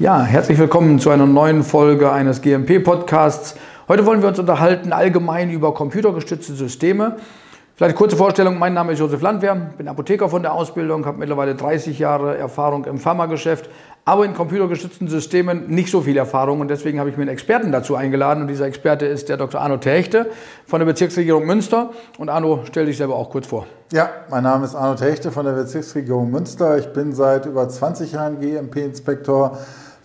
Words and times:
Ja, 0.00 0.22
herzlich 0.22 0.56
willkommen 0.60 1.00
zu 1.00 1.10
einer 1.10 1.26
neuen 1.26 1.64
Folge 1.64 2.12
eines 2.12 2.40
GMP-Podcasts. 2.40 3.56
Heute 3.88 4.06
wollen 4.06 4.22
wir 4.22 4.28
uns 4.28 4.38
unterhalten 4.38 4.92
allgemein 4.92 5.50
über 5.50 5.74
computergestützte 5.74 6.54
Systeme. 6.54 7.16
Vielleicht 7.74 7.96
kurze 7.96 8.16
Vorstellung, 8.16 8.60
mein 8.60 8.74
Name 8.74 8.92
ist 8.92 9.00
Josef 9.00 9.20
Landwehr, 9.22 9.56
bin 9.76 9.88
Apotheker 9.88 10.28
von 10.28 10.42
der 10.42 10.52
Ausbildung, 10.52 11.04
habe 11.04 11.18
mittlerweile 11.18 11.56
30 11.56 11.98
Jahre 11.98 12.38
Erfahrung 12.38 12.84
im 12.84 12.98
Pharmageschäft, 12.98 13.68
aber 14.04 14.24
in 14.24 14.34
computergestützten 14.34 15.08
Systemen 15.08 15.66
nicht 15.66 15.90
so 15.90 16.02
viel 16.02 16.16
Erfahrung 16.16 16.60
und 16.60 16.68
deswegen 16.68 17.00
habe 17.00 17.10
ich 17.10 17.16
mir 17.16 17.22
einen 17.22 17.32
Experten 17.32 17.72
dazu 17.72 17.96
eingeladen 17.96 18.42
und 18.42 18.48
dieser 18.48 18.66
Experte 18.66 19.04
ist 19.04 19.28
der 19.28 19.36
Dr. 19.36 19.60
Arno 19.60 19.78
Techte 19.78 20.30
von 20.64 20.78
der 20.78 20.86
Bezirksregierung 20.86 21.44
Münster 21.44 21.90
und 22.18 22.28
Arno, 22.28 22.60
stell 22.68 22.86
dich 22.86 22.98
selber 22.98 23.16
auch 23.16 23.30
kurz 23.30 23.48
vor. 23.48 23.66
Ja, 23.90 24.10
mein 24.30 24.44
Name 24.44 24.64
ist 24.64 24.76
Arno 24.76 24.94
Techte 24.94 25.32
von 25.32 25.44
der 25.44 25.54
Bezirksregierung 25.54 26.30
Münster. 26.30 26.78
Ich 26.78 26.92
bin 26.92 27.12
seit 27.12 27.46
über 27.46 27.68
20 27.68 28.12
Jahren 28.12 28.38
GMP-Inspektor. 28.38 29.58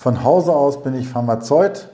Von 0.03 0.21
Hause 0.21 0.51
aus 0.51 0.83
bin 0.83 0.95
ich 0.95 1.07
Pharmazeut 1.07 1.87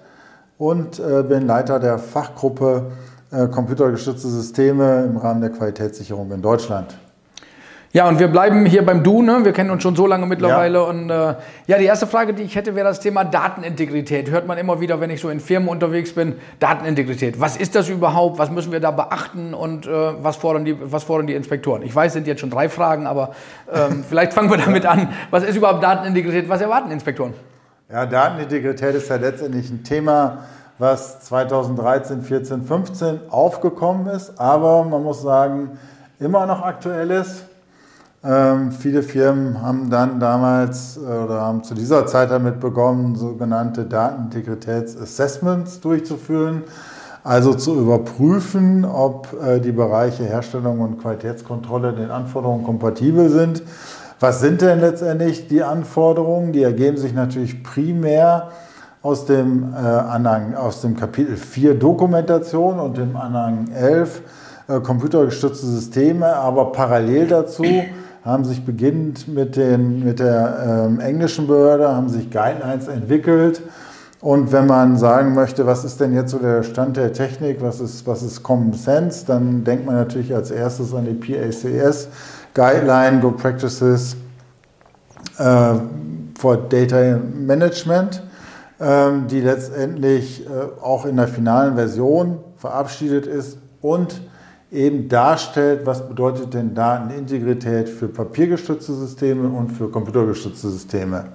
und 0.58 0.98
äh, 0.98 1.22
bin 1.22 1.46
Leiter 1.46 1.80
der 1.80 2.00
Fachgruppe 2.00 2.92
äh, 3.32 3.46
computergestützte 3.46 4.28
Systeme 4.28 5.04
im 5.04 5.18
Rahmen 5.18 5.42
der 5.42 5.52
Qualitätssicherung 5.52 6.32
in 6.32 6.42
Deutschland. 6.42 6.98
Ja, 7.92 8.08
und 8.08 8.18
wir 8.18 8.28
bleiben 8.28 8.66
hier 8.66 8.84
beim 8.84 9.04
Du, 9.04 9.22
ne? 9.22 9.46
wir 9.46 9.54
kennen 9.54 9.70
uns 9.70 9.84
schon 9.84 9.96
so 9.96 10.08
lange 10.08 10.26
mittlerweile. 10.26 10.80
Ja. 10.80 10.86
Und 10.86 11.12
äh, 11.12 11.36
ja, 11.68 11.78
die 11.78 11.86
erste 11.86 12.08
Frage, 12.08 12.34
die 12.34 12.42
ich 12.42 12.56
hätte, 12.56 12.74
wäre 12.74 12.88
das 12.88 13.00
Thema 13.00 13.24
Datenintegrität. 13.26 14.32
Hört 14.32 14.48
man 14.48 14.58
immer 14.58 14.82
wieder, 14.82 15.00
wenn 15.00 15.12
ich 15.12 15.22
so 15.22 15.30
in 15.30 15.40
Firmen 15.40 15.70
unterwegs 15.70 16.14
bin, 16.14 16.34
Datenintegrität. 16.60 17.40
Was 17.40 17.58
ist 17.58 17.76
das 17.76 17.90
überhaupt? 17.90 18.40
Was 18.40 18.50
müssen 18.50 18.72
wir 18.72 18.80
da 18.80 18.90
beachten 18.90 19.54
und 19.54 19.86
äh, 19.86 19.92
was, 19.92 20.36
fordern 20.36 20.66
die, 20.66 20.76
was 20.92 21.04
fordern 21.04 21.28
die 21.28 21.36
Inspektoren? 21.36 21.84
Ich 21.84 21.94
weiß, 21.94 22.08
es 22.08 22.14
sind 22.14 22.26
jetzt 22.26 22.40
schon 22.40 22.50
drei 22.50 22.70
Fragen, 22.70 23.06
aber 23.06 23.36
ähm, 23.72 24.04
vielleicht 24.10 24.34
fangen 24.34 24.50
wir 24.50 24.58
damit 24.58 24.88
an. 24.88 25.10
Was 25.30 25.44
ist 25.44 25.56
überhaupt 25.56 25.84
Datenintegrität? 25.84 26.50
Was 26.50 26.62
erwarten 26.62 26.90
Inspektoren? 26.90 27.36
Ja, 27.92 28.06
Datenintegrität 28.06 28.94
ist 28.94 29.10
ja 29.10 29.16
letztendlich 29.16 29.72
ein 29.72 29.84
Thema, 29.84 30.44
was 30.78 31.22
2013, 31.22 32.22
14, 32.22 32.64
15 32.64 33.20
aufgekommen 33.32 34.06
ist, 34.06 34.40
aber 34.40 34.84
man 34.84 35.02
muss 35.02 35.24
sagen, 35.24 35.72
immer 36.20 36.46
noch 36.46 36.62
aktuell 36.62 37.10
ist. 37.10 37.46
Ähm, 38.24 38.72
viele 38.72 39.02
Firmen 39.02 39.64
haben 39.64 39.90
dann 39.90 40.20
damals 40.20 40.98
äh, 40.98 41.00
oder 41.00 41.42
haben 41.42 41.64
zu 41.64 41.74
dieser 41.74 42.06
Zeit 42.06 42.30
damit 42.30 42.60
begonnen, 42.60 43.16
sogenannte 43.16 43.86
Datenintegritätsassessments 43.86 45.80
durchzuführen, 45.80 46.66
also 47.24 47.56
zu 47.56 47.76
überprüfen, 47.76 48.86
ob 48.86 49.36
äh, 49.42 49.60
die 49.60 49.72
Bereiche 49.72 50.26
Herstellung 50.26 50.82
und 50.82 51.02
Qualitätskontrolle 51.02 51.94
den 51.94 52.12
Anforderungen 52.12 52.64
kompatibel 52.64 53.32
sind. 53.32 53.64
Was 54.20 54.42
sind 54.42 54.62
denn 54.62 54.82
letztendlich 54.82 55.48
die 55.48 55.64
Anforderungen? 55.64 56.52
Die 56.52 56.62
ergeben 56.62 56.98
sich 56.98 57.14
natürlich 57.14 57.64
primär 57.64 58.50
aus 59.02 59.26
dem, 59.26 59.74
äh, 59.74 59.78
Anhang, 59.78 60.56
aus 60.56 60.82
dem 60.82 60.98
Kapitel 60.98 61.38
4 61.38 61.76
Dokumentation 61.76 62.82
und 62.82 62.98
dem 62.98 63.16
Anhang 63.16 63.70
11 63.74 64.22
äh, 64.68 64.80
computergestützte 64.82 65.66
Systeme, 65.66 66.36
aber 66.36 66.74
parallel 66.74 67.28
dazu 67.28 67.64
haben 68.26 68.44
sich 68.44 68.66
beginnend 68.66 69.30
mit, 69.30 69.56
den, 69.56 70.04
mit 70.04 70.20
der 70.20 70.88
ähm, 70.90 71.00
englischen 71.00 71.48
Behörde, 71.48 71.88
haben 71.88 72.10
sich 72.10 72.30
Guidelines 72.30 72.90
entwickelt. 72.90 73.62
Und 74.20 74.52
wenn 74.52 74.68
man 74.68 74.98
sagen 74.98 75.34
möchte, 75.34 75.66
was 75.66 75.86
ist 75.86 76.02
denn 76.02 76.14
jetzt 76.14 76.32
so 76.32 76.40
der 76.40 76.64
Stand 76.64 76.98
der 76.98 77.14
Technik, 77.14 77.62
was 77.62 77.80
ist, 77.80 78.06
was 78.06 78.22
ist 78.22 78.44
Common 78.44 78.74
Sense, 78.74 79.26
dann 79.26 79.64
denkt 79.64 79.86
man 79.86 79.96
natürlich 79.96 80.36
als 80.36 80.52
erstes 80.52 80.94
an 80.94 81.06
die 81.06 81.14
PACS 81.14 82.10
Guideline, 82.60 83.22
Good 83.22 83.38
Practices 83.38 84.18
äh, 85.38 85.76
for 86.38 86.58
Data 86.58 87.18
Management. 87.18 88.24
Ähm, 88.82 89.28
die 89.28 89.42
letztendlich 89.42 90.46
äh, 90.46 90.50
auch 90.82 91.06
in 91.06 91.18
der 91.18 91.28
finalen 91.28 91.76
Version 91.76 92.38
verabschiedet 92.56 93.28
ist 93.28 93.58
und 93.82 94.22
eben 94.72 95.10
darstellt, 95.10 95.86
was 95.86 96.08
bedeutet 96.08 96.54
denn 96.54 96.76
Datenintegrität 96.76 97.90
für 97.90 98.08
papiergestützte 98.08 98.94
Systeme 98.94 99.50
und 99.50 99.74
für 99.74 99.90
computergestützte 99.90 100.70
Systeme. 100.70 101.26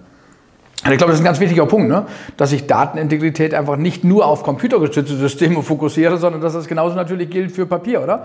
Ich 0.90 0.96
glaube, 0.96 1.12
das 1.12 1.16
ist 1.16 1.20
ein 1.20 1.24
ganz 1.24 1.40
wichtiger 1.40 1.66
Punkt, 1.66 1.88
ne? 1.88 2.06
dass 2.38 2.50
ich 2.52 2.66
Datenintegrität 2.66 3.52
einfach 3.52 3.76
nicht 3.76 4.04
nur 4.04 4.26
auf 4.26 4.42
computergestützte 4.42 5.16
Systeme 5.16 5.62
fokussiere, 5.62 6.16
sondern 6.16 6.40
dass 6.40 6.54
das 6.54 6.66
genauso 6.66 6.96
natürlich 6.96 7.28
gilt 7.28 7.52
für 7.52 7.66
Papier, 7.66 8.02
oder? 8.02 8.24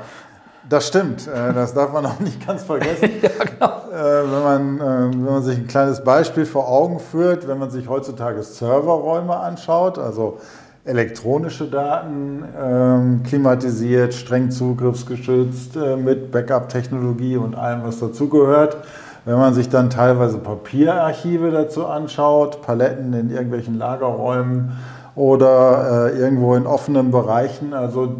Das 0.69 0.87
stimmt, 0.87 1.27
äh, 1.27 1.51
das 1.53 1.73
darf 1.73 1.91
man 1.91 2.05
auch 2.05 2.19
nicht 2.19 2.45
ganz 2.45 2.63
vergessen. 2.63 3.09
ja, 3.21 3.29
genau. 3.43 3.91
Äh, 3.91 4.31
wenn, 4.31 4.43
man, 4.43 4.79
äh, 4.79 5.13
wenn 5.13 5.23
man 5.23 5.43
sich 5.43 5.57
ein 5.57 5.67
kleines 5.67 6.03
Beispiel 6.03 6.45
vor 6.45 6.69
Augen 6.69 6.99
führt, 6.99 7.47
wenn 7.47 7.57
man 7.57 7.71
sich 7.71 7.89
heutzutage 7.89 8.43
Serverräume 8.43 9.35
anschaut, 9.35 9.97
also 9.97 10.37
elektronische 10.85 11.65
Daten, 11.65 12.43
ähm, 12.59 13.23
klimatisiert, 13.23 14.13
streng 14.13 14.49
zugriffsgeschützt, 14.49 15.75
mit 15.75 16.31
Backup-Technologie 16.31 17.37
und 17.37 17.55
allem, 17.55 17.83
was 17.83 17.99
dazugehört. 17.99 18.77
Wenn 19.25 19.37
man 19.37 19.53
sich 19.53 19.69
dann 19.69 19.89
teilweise 19.89 20.37
Papierarchive 20.37 21.51
dazu 21.51 21.85
anschaut, 21.85 22.61
Paletten 22.61 23.13
in 23.13 23.29
irgendwelchen 23.29 23.77
Lagerräumen 23.77 24.71
oder 25.15 26.13
irgendwo 26.13 26.55
in 26.55 26.65
offenen 26.65 27.11
Bereichen, 27.11 27.73
also 27.73 28.13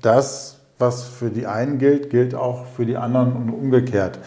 das 0.00 0.55
was 0.78 1.04
für 1.04 1.30
die 1.30 1.46
einen 1.46 1.78
gilt, 1.78 2.10
gilt 2.10 2.34
auch 2.34 2.66
für 2.66 2.84
die 2.84 2.96
anderen 2.96 3.32
und 3.32 3.50
umgekehrt. 3.50 4.18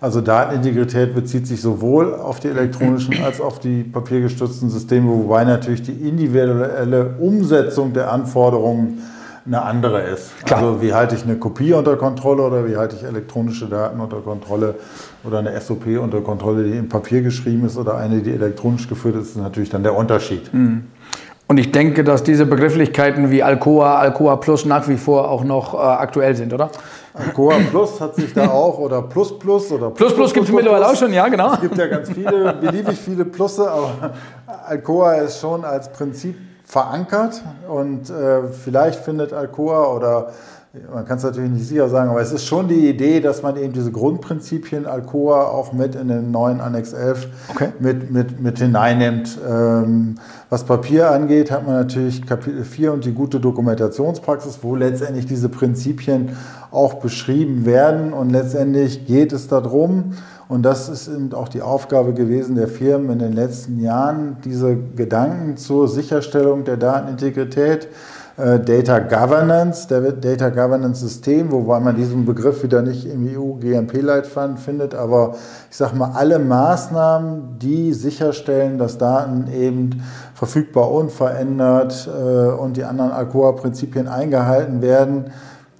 Also 0.00 0.20
Datenintegrität 0.20 1.14
bezieht 1.14 1.46
sich 1.46 1.60
sowohl 1.60 2.14
auf 2.14 2.40
die 2.40 2.48
elektronischen 2.48 3.20
als 3.24 3.40
auch 3.40 3.46
auf 3.46 3.58
die 3.58 3.82
papiergestützten 3.82 4.70
Systeme, 4.70 5.08
wobei 5.08 5.44
natürlich 5.44 5.82
die 5.82 5.92
individuelle 5.92 7.16
Umsetzung 7.18 7.92
der 7.92 8.12
Anforderungen 8.12 9.02
eine 9.44 9.62
andere 9.62 10.02
ist. 10.02 10.36
Klar. 10.44 10.60
Also 10.60 10.82
wie 10.82 10.92
halte 10.92 11.14
ich 11.14 11.24
eine 11.24 11.36
Kopie 11.36 11.72
unter 11.72 11.96
Kontrolle 11.96 12.42
oder 12.42 12.68
wie 12.68 12.76
halte 12.76 12.96
ich 12.96 13.02
elektronische 13.02 13.66
Daten 13.66 13.98
unter 13.98 14.20
Kontrolle 14.20 14.74
oder 15.24 15.38
eine 15.38 15.58
SOP 15.60 15.86
unter 16.00 16.20
Kontrolle, 16.20 16.64
die 16.64 16.76
in 16.76 16.88
Papier 16.88 17.22
geschrieben 17.22 17.64
ist 17.64 17.76
oder 17.76 17.96
eine, 17.96 18.20
die 18.20 18.32
elektronisch 18.32 18.88
geführt 18.88 19.16
ist, 19.16 19.30
ist 19.30 19.36
natürlich 19.36 19.70
dann 19.70 19.82
der 19.82 19.96
Unterschied. 19.96 20.52
Mhm. 20.52 20.84
Und 21.50 21.56
ich 21.56 21.72
denke, 21.72 22.04
dass 22.04 22.22
diese 22.22 22.44
Begrifflichkeiten 22.44 23.30
wie 23.30 23.42
Alcoa, 23.42 23.96
Alcoa 23.96 24.36
Plus 24.36 24.66
nach 24.66 24.86
wie 24.86 24.98
vor 24.98 25.30
auch 25.30 25.44
noch 25.44 25.72
äh, 25.72 25.78
aktuell 25.78 26.36
sind, 26.36 26.52
oder? 26.52 26.68
Alcoa 27.14 27.54
Plus 27.70 27.98
hat 28.02 28.16
sich 28.16 28.34
da 28.34 28.48
auch, 28.50 28.78
oder 28.78 29.00
Plus 29.00 29.38
Plus 29.38 29.72
oder 29.72 29.88
Plus 29.88 30.08
Plus, 30.08 30.14
Plus 30.14 30.34
gibt 30.34 30.46
es 30.46 30.54
mittlerweile 30.54 30.86
auch 30.86 30.94
schon, 30.94 31.10
ja, 31.10 31.26
genau. 31.28 31.54
Es 31.54 31.60
gibt 31.62 31.78
ja 31.78 31.86
ganz 31.86 32.10
viele, 32.10 32.52
beliebig 32.52 32.98
viele 32.98 33.24
Plusse, 33.24 33.70
aber 33.70 34.12
Alcoa 34.66 35.14
ist 35.14 35.40
schon 35.40 35.64
als 35.64 35.90
Prinzip 35.90 36.36
verankert 36.66 37.42
und 37.66 38.10
äh, 38.10 38.42
vielleicht 38.48 39.00
findet 39.00 39.32
Alcoa 39.32 39.94
oder 39.94 40.32
man 40.92 41.06
kann 41.06 41.16
es 41.16 41.24
natürlich 41.24 41.50
nicht 41.50 41.66
sicher 41.66 41.88
sagen, 41.88 42.10
aber 42.10 42.20
es 42.20 42.30
ist 42.30 42.44
schon 42.44 42.68
die 42.68 42.90
Idee, 42.90 43.20
dass 43.20 43.42
man 43.42 43.56
eben 43.56 43.72
diese 43.72 43.90
Grundprinzipien 43.90 44.84
Alcoa 44.84 45.44
auch 45.48 45.72
mit 45.72 45.94
in 45.94 46.08
den 46.08 46.30
neuen 46.30 46.60
Annex 46.60 46.92
11 46.92 47.28
okay. 47.48 47.68
mit, 47.80 48.10
mit, 48.10 48.40
mit 48.40 48.58
hineinnimmt. 48.58 49.38
Ähm, 49.48 50.16
was 50.50 50.64
Papier 50.64 51.10
angeht, 51.10 51.50
hat 51.50 51.66
man 51.66 51.74
natürlich 51.74 52.26
Kapitel 52.26 52.64
4 52.64 52.92
und 52.92 53.06
die 53.06 53.12
gute 53.12 53.40
Dokumentationspraxis, 53.40 54.58
wo 54.60 54.74
letztendlich 54.74 55.24
diese 55.24 55.48
Prinzipien 55.48 56.36
auch 56.70 56.94
beschrieben 56.94 57.64
werden. 57.64 58.12
Und 58.12 58.28
letztendlich 58.28 59.06
geht 59.06 59.32
es 59.32 59.48
darum, 59.48 60.12
und 60.48 60.62
das 60.62 60.88
ist 60.88 61.08
eben 61.08 61.32
auch 61.32 61.48
die 61.48 61.62
Aufgabe 61.62 62.12
gewesen 62.12 62.56
der 62.56 62.68
Firmen 62.68 63.10
in 63.10 63.18
den 63.18 63.32
letzten 63.32 63.80
Jahren, 63.80 64.38
diese 64.44 64.76
Gedanken 64.76 65.56
zur 65.56 65.88
Sicherstellung 65.88 66.64
der 66.64 66.76
Datenintegrität 66.76 67.84
äh, 67.84 67.88
Data 68.38 69.00
Governance, 69.00 69.88
der 69.88 70.12
Data 70.12 70.50
Governance 70.50 71.00
System, 71.00 71.50
wobei 71.50 71.80
man 71.80 71.96
diesen 71.96 72.24
Begriff 72.24 72.62
wieder 72.62 72.82
nicht 72.82 73.04
im 73.04 73.26
EU-GMP-Leitfaden 73.26 74.58
findet, 74.58 74.94
aber 74.94 75.34
ich 75.68 75.76
sage 75.76 75.96
mal, 75.96 76.12
alle 76.14 76.38
Maßnahmen, 76.38 77.58
die 77.58 77.92
sicherstellen, 77.92 78.78
dass 78.78 78.96
Daten 78.96 79.50
eben 79.52 80.04
verfügbar 80.34 80.88
unverändert 80.92 82.08
äh, 82.08 82.50
und 82.52 82.76
die 82.76 82.84
anderen 82.84 83.10
Alcoa-Prinzipien 83.10 84.06
eingehalten 84.06 84.82
werden, 84.82 85.32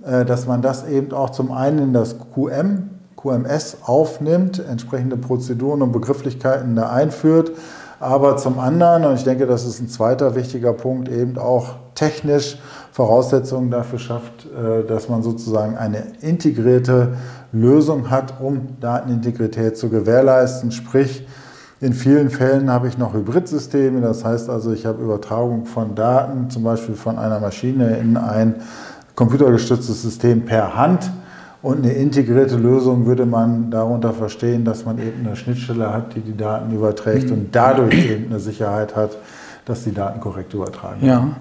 äh, 0.04 0.24
dass 0.24 0.48
man 0.48 0.60
das 0.60 0.84
eben 0.88 1.12
auch 1.12 1.30
zum 1.30 1.52
einen 1.52 1.78
in 1.78 1.92
das 1.92 2.16
QM, 2.34 2.90
QMS 3.16 3.76
aufnimmt, 3.84 4.60
entsprechende 4.68 5.16
Prozeduren 5.16 5.80
und 5.82 5.92
Begrifflichkeiten 5.92 6.74
da 6.74 6.90
einführt 6.90 7.52
aber 8.00 8.36
zum 8.36 8.58
anderen, 8.58 9.04
und 9.04 9.14
ich 9.14 9.24
denke, 9.24 9.46
das 9.46 9.64
ist 9.64 9.80
ein 9.80 9.88
zweiter 9.88 10.34
wichtiger 10.34 10.72
Punkt, 10.72 11.08
eben 11.08 11.36
auch 11.36 11.76
technisch 11.94 12.58
Voraussetzungen 12.92 13.70
dafür 13.70 13.98
schafft, 13.98 14.46
äh, 14.46 14.86
dass 14.86 15.08
man 15.08 15.22
sozusagen 15.22 15.76
eine 15.76 16.04
integrierte 16.20 17.14
Lösung 17.52 18.10
hat, 18.10 18.40
um 18.40 18.76
Datenintegrität 18.80 19.76
zu 19.76 19.88
gewährleisten. 19.88 20.70
Sprich, 20.70 21.26
in 21.80 21.92
vielen 21.92 22.30
Fällen 22.30 22.70
habe 22.70 22.88
ich 22.88 22.98
noch 22.98 23.14
Hybridsysteme, 23.14 24.00
das 24.00 24.24
heißt 24.24 24.50
also, 24.50 24.72
ich 24.72 24.84
habe 24.84 25.02
Übertragung 25.02 25.64
von 25.64 25.94
Daten, 25.94 26.50
zum 26.50 26.64
Beispiel 26.64 26.94
von 26.94 27.18
einer 27.18 27.38
Maschine 27.38 27.96
in 27.98 28.16
ein 28.16 28.56
computergestütztes 29.14 30.02
System 30.02 30.44
per 30.44 30.76
Hand 30.76 31.10
Und 31.60 31.84
eine 31.84 31.92
integrierte 31.92 32.56
Lösung 32.56 33.06
würde 33.06 33.26
man 33.26 33.70
darunter 33.70 34.12
verstehen, 34.12 34.64
dass 34.64 34.84
man 34.84 34.98
eben 34.98 35.26
eine 35.26 35.34
Schnittstelle 35.34 35.92
hat, 35.92 36.14
die 36.14 36.20
die 36.20 36.36
Daten 36.36 36.72
überträgt 36.72 37.30
und 37.32 37.48
dadurch 37.52 37.94
eben 38.10 38.26
eine 38.26 38.38
Sicherheit 38.38 38.94
hat, 38.94 39.16
dass 39.64 39.82
die 39.82 39.92
Daten 39.92 40.20
korrekt 40.20 40.54
übertragen 40.54 41.02
werden. 41.02 41.36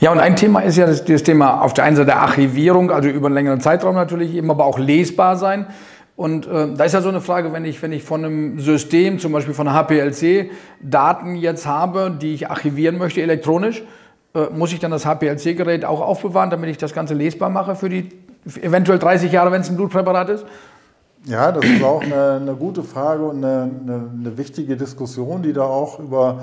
Ja. 0.00 0.06
ja, 0.06 0.12
und 0.12 0.18
ein 0.18 0.36
Thema 0.36 0.60
ist 0.60 0.76
ja 0.76 0.86
das, 0.86 1.04
das 1.04 1.22
Thema 1.22 1.62
auf 1.62 1.72
der 1.72 1.84
einen 1.84 1.96
Seite 1.96 2.14
Archivierung, 2.14 2.90
also 2.90 3.08
über 3.08 3.26
einen 3.26 3.34
längeren 3.34 3.60
Zeitraum 3.60 3.94
natürlich, 3.94 4.34
eben 4.34 4.50
aber 4.50 4.66
auch 4.66 4.78
lesbar 4.78 5.36
sein. 5.36 5.66
Und 6.14 6.46
äh, 6.46 6.74
da 6.76 6.84
ist 6.84 6.92
ja 6.92 7.00
so 7.00 7.08
eine 7.08 7.22
Frage, 7.22 7.52
wenn 7.52 7.64
ich, 7.64 7.82
wenn 7.82 7.90
ich 7.90 8.04
von 8.04 8.24
einem 8.24 8.60
System, 8.60 9.18
zum 9.18 9.32
Beispiel 9.32 9.54
von 9.54 9.72
HPLC, 9.72 10.50
Daten 10.80 11.36
jetzt 11.36 11.66
habe, 11.66 12.16
die 12.20 12.34
ich 12.34 12.50
archivieren 12.50 12.98
möchte 12.98 13.22
elektronisch, 13.22 13.82
äh, 14.34 14.46
muss 14.54 14.72
ich 14.72 14.78
dann 14.78 14.90
das 14.90 15.06
HPLC-Gerät 15.06 15.84
auch 15.84 16.00
aufbewahren, 16.00 16.50
damit 16.50 16.70
ich 16.70 16.78
das 16.78 16.92
Ganze 16.92 17.14
lesbar 17.14 17.48
mache 17.48 17.74
für 17.74 17.88
die 17.88 18.10
eventuell 18.60 18.98
30 18.98 19.32
Jahre, 19.32 19.50
wenn 19.52 19.60
es 19.60 19.70
ein 19.70 19.76
Blutpräparat 19.76 20.28
ist? 20.30 20.44
Ja, 21.26 21.50
das 21.52 21.64
ist 21.64 21.82
auch 21.82 22.02
eine, 22.02 22.32
eine 22.32 22.54
gute 22.54 22.82
Frage 22.82 23.24
und 23.24 23.42
eine, 23.42 23.62
eine, 23.62 24.10
eine, 24.20 24.36
wichtige 24.36 24.76
Diskussion, 24.76 25.42
die 25.42 25.54
da 25.54 25.62
auch 25.62 25.98
über 25.98 26.40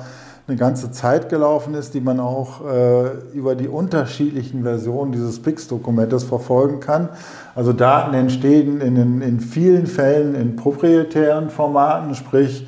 eine 0.47 0.57
ganze 0.57 0.91
Zeit 0.91 1.29
gelaufen 1.29 1.75
ist, 1.75 1.93
die 1.93 2.01
man 2.01 2.19
auch 2.19 2.65
äh, 2.65 3.09
über 3.33 3.53
die 3.53 3.67
unterschiedlichen 3.67 4.63
Versionen 4.63 5.11
dieses 5.11 5.39
PIX-Dokumentes 5.39 6.23
verfolgen 6.23 6.79
kann. 6.79 7.09
Also 7.53 7.73
Daten 7.73 8.15
entstehen 8.15 8.81
in, 8.81 9.21
in 9.21 9.39
vielen 9.39 9.85
Fällen 9.85 10.33
in 10.33 10.55
proprietären 10.55 11.51
Formaten, 11.51 12.15
sprich 12.15 12.67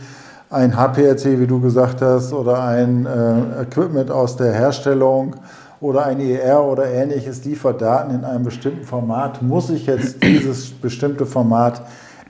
ein 0.51 0.77
HPLC, 0.77 1.39
wie 1.39 1.47
du 1.47 1.59
gesagt 1.59 2.01
hast, 2.03 2.31
oder 2.31 2.63
ein 2.63 3.07
äh, 3.07 3.63
Equipment 3.63 4.11
aus 4.11 4.37
der 4.37 4.53
Herstellung 4.53 5.35
oder 5.83 6.05
ein 6.05 6.19
ER 6.19 6.63
oder 6.63 6.85
ähnliches 6.85 7.43
liefert 7.43 7.81
Daten 7.81 8.15
in 8.15 8.23
einem 8.23 8.43
bestimmten 8.43 8.85
Format, 8.85 9.41
muss 9.41 9.69
ich 9.69 9.85
jetzt 9.85 10.23
dieses 10.23 10.71
bestimmte 10.71 11.25
Format 11.25 11.81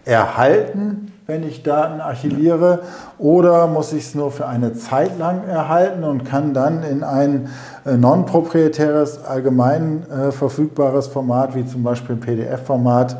erhalten, 0.06 1.12
wenn 1.28 1.44
ich 1.44 1.64
Daten 1.64 2.02
archiviere, 2.02 2.80
oder 3.18 3.68
muss 3.68 3.94
ich 3.94 4.04
es 4.04 4.16
nur 4.16 4.32
für 4.32 4.48
eine 4.48 4.74
Zeit 4.74 5.18
lang 5.20 5.48
erhalten 5.48 6.04
und 6.04 6.26
kann 6.26 6.54
dann 6.54 6.84
in 6.84 7.04
ein 7.04 7.48
äh, 7.86 7.96
non-proprietäres, 7.96 9.24
allgemein 9.24 10.04
äh, 10.10 10.32
verfügbares 10.32 11.08
Format, 11.08 11.56
wie 11.56 11.66
zum 11.66 11.84
Beispiel 11.84 12.16
ein 12.16 12.20
PDF-Format, 12.20 13.18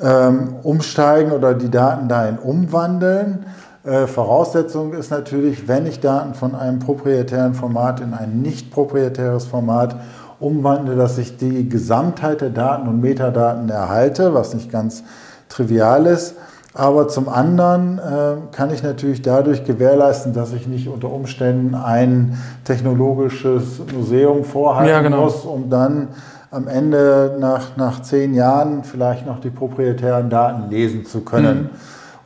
ähm, 0.00 0.54
umsteigen 0.62 1.32
oder 1.32 1.54
die 1.54 1.70
Daten 1.70 2.08
dahin 2.08 2.38
umwandeln. 2.38 3.46
Äh, 3.86 4.08
Voraussetzung 4.08 4.94
ist 4.94 5.10
natürlich, 5.10 5.68
wenn 5.68 5.86
ich 5.86 6.00
Daten 6.00 6.34
von 6.34 6.56
einem 6.56 6.80
proprietären 6.80 7.54
Format 7.54 8.00
in 8.00 8.14
ein 8.14 8.42
nicht 8.42 8.72
proprietäres 8.72 9.46
Format 9.46 9.96
umwandle, 10.40 10.96
dass 10.96 11.18
ich 11.18 11.36
die 11.36 11.68
Gesamtheit 11.68 12.40
der 12.40 12.50
Daten 12.50 12.88
und 12.88 13.00
Metadaten 13.00 13.68
erhalte, 13.68 14.34
was 14.34 14.54
nicht 14.54 14.72
ganz 14.72 15.04
trivial 15.48 16.06
ist. 16.06 16.34
Aber 16.74 17.08
zum 17.08 17.28
anderen 17.28 17.98
äh, 17.98 18.54
kann 18.54 18.70
ich 18.70 18.82
natürlich 18.82 19.22
dadurch 19.22 19.64
gewährleisten, 19.64 20.34
dass 20.34 20.52
ich 20.52 20.66
nicht 20.66 20.88
unter 20.88 21.10
Umständen 21.10 21.74
ein 21.74 22.38
technologisches 22.64 23.80
Museum 23.96 24.44
vorhalten 24.44 24.90
ja, 24.90 25.00
genau. 25.00 25.24
muss, 25.24 25.44
um 25.44 25.70
dann 25.70 26.08
am 26.50 26.68
Ende 26.68 27.36
nach, 27.40 27.76
nach 27.76 28.02
zehn 28.02 28.34
Jahren 28.34 28.82
vielleicht 28.84 29.26
noch 29.26 29.40
die 29.40 29.50
proprietären 29.50 30.28
Daten 30.28 30.70
lesen 30.70 31.06
zu 31.06 31.20
können. 31.20 31.62
Mhm. 31.62 31.70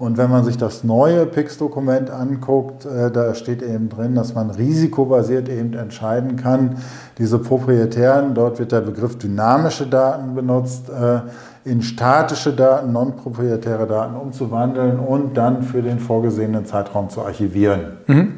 Und 0.00 0.16
wenn 0.16 0.30
man 0.30 0.44
sich 0.44 0.56
das 0.56 0.82
neue 0.82 1.26
PIX-Dokument 1.26 2.08
anguckt, 2.08 2.86
äh, 2.86 3.10
da 3.10 3.34
steht 3.34 3.60
eben 3.60 3.90
drin, 3.90 4.14
dass 4.14 4.34
man 4.34 4.48
risikobasiert 4.48 5.50
eben 5.50 5.74
entscheiden 5.74 6.36
kann, 6.36 6.78
diese 7.18 7.38
proprietären, 7.38 8.32
dort 8.32 8.58
wird 8.58 8.72
der 8.72 8.80
Begriff 8.80 9.18
dynamische 9.18 9.86
Daten 9.86 10.34
benutzt, 10.34 10.88
äh, 10.88 11.20
in 11.68 11.82
statische 11.82 12.54
Daten, 12.54 12.92
non-proprietäre 12.92 13.86
Daten 13.86 14.16
umzuwandeln 14.16 14.98
und 14.98 15.36
dann 15.36 15.62
für 15.62 15.82
den 15.82 15.98
vorgesehenen 15.98 16.64
Zeitraum 16.64 17.10
zu 17.10 17.20
archivieren. 17.20 17.98
Mhm. 18.06 18.32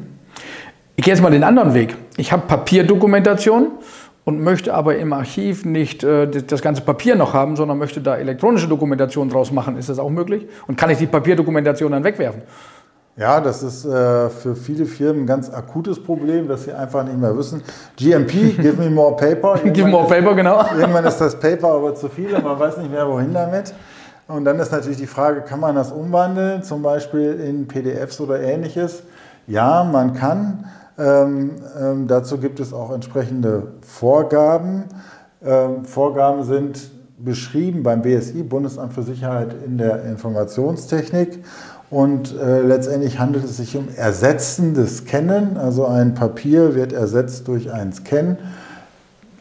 Ich 0.97 1.05
gehe 1.05 1.13
jetzt 1.13 1.23
mal 1.23 1.31
den 1.31 1.45
anderen 1.45 1.73
Weg. 1.73 1.95
Ich 2.17 2.33
habe 2.33 2.43
Papierdokumentation 2.45 3.67
und 4.25 4.41
möchte 4.41 4.73
aber 4.73 4.95
im 4.97 5.13
Archiv 5.13 5.65
nicht 5.65 6.03
äh, 6.03 6.27
das 6.27 6.61
ganze 6.61 6.81
Papier 6.81 7.15
noch 7.15 7.33
haben, 7.33 7.55
sondern 7.55 7.77
möchte 7.77 8.01
da 8.01 8.15
elektronische 8.15 8.67
Dokumentation 8.67 9.29
draus 9.29 9.51
machen. 9.51 9.77
Ist 9.77 9.89
das 9.89 9.99
auch 9.99 10.09
möglich? 10.09 10.47
Und 10.67 10.77
kann 10.77 10.89
ich 10.89 10.97
die 10.97 11.07
Papierdokumentation 11.07 11.91
dann 11.91 12.03
wegwerfen? 12.03 12.43
Ja, 13.15 13.39
das 13.39 13.61
ist 13.61 13.85
äh, 13.85 14.29
für 14.29 14.55
viele 14.55 14.85
Firmen 14.85 15.23
ein 15.23 15.27
ganz 15.27 15.53
akutes 15.53 16.01
Problem, 16.01 16.47
dass 16.47 16.63
sie 16.63 16.73
einfach 16.73 17.03
nicht 17.03 17.19
mehr 17.19 17.37
wissen. 17.37 17.61
GMP, 17.95 18.57
give 18.59 18.81
me 18.81 18.89
more 18.89 19.15
paper. 19.15 19.59
give 19.71 19.87
more 19.87 20.07
paper, 20.07 20.33
genau. 20.33 20.65
Irgendwann 20.77 21.05
ist 21.05 21.17
das 21.17 21.39
Paper 21.39 21.73
aber 21.73 21.93
zu 21.93 22.09
viel 22.09 22.33
und 22.33 22.43
man 22.43 22.57
weiß 22.57 22.77
nicht 22.77 22.89
mehr, 22.89 23.07
wohin 23.07 23.31
damit. 23.31 23.73
Und 24.27 24.45
dann 24.45 24.57
ist 24.59 24.71
natürlich 24.71 24.97
die 24.97 25.05
Frage, 25.05 25.41
kann 25.41 25.59
man 25.59 25.75
das 25.75 25.91
umwandeln, 25.91 26.63
zum 26.63 26.81
Beispiel 26.81 27.39
in 27.39 27.67
PDFs 27.67 28.19
oder 28.19 28.41
ähnliches? 28.41 29.03
Ja, 29.45 29.83
man 29.83 30.15
kann. 30.15 30.65
Ähm, 30.97 31.51
ähm, 31.79 32.07
dazu 32.07 32.37
gibt 32.37 32.59
es 32.59 32.73
auch 32.73 32.91
entsprechende 32.91 33.73
Vorgaben. 33.81 34.85
Ähm, 35.43 35.85
Vorgaben 35.85 36.43
sind 36.43 36.91
beschrieben 37.17 37.83
beim 37.83 38.01
BSI, 38.01 38.43
Bundesamt 38.43 38.93
für 38.93 39.03
Sicherheit 39.03 39.55
in 39.65 39.77
der 39.77 40.03
Informationstechnik. 40.05 41.43
Und 41.89 42.35
äh, 42.39 42.61
letztendlich 42.61 43.19
handelt 43.19 43.45
es 43.45 43.57
sich 43.57 43.77
um 43.77 43.87
ersetzendes 43.95 44.97
Scannen. 44.97 45.57
Also 45.57 45.85
ein 45.85 46.15
Papier 46.15 46.75
wird 46.75 46.91
ersetzt 46.91 47.47
durch 47.47 47.71
ein 47.71 47.93
Scan. 47.93 48.37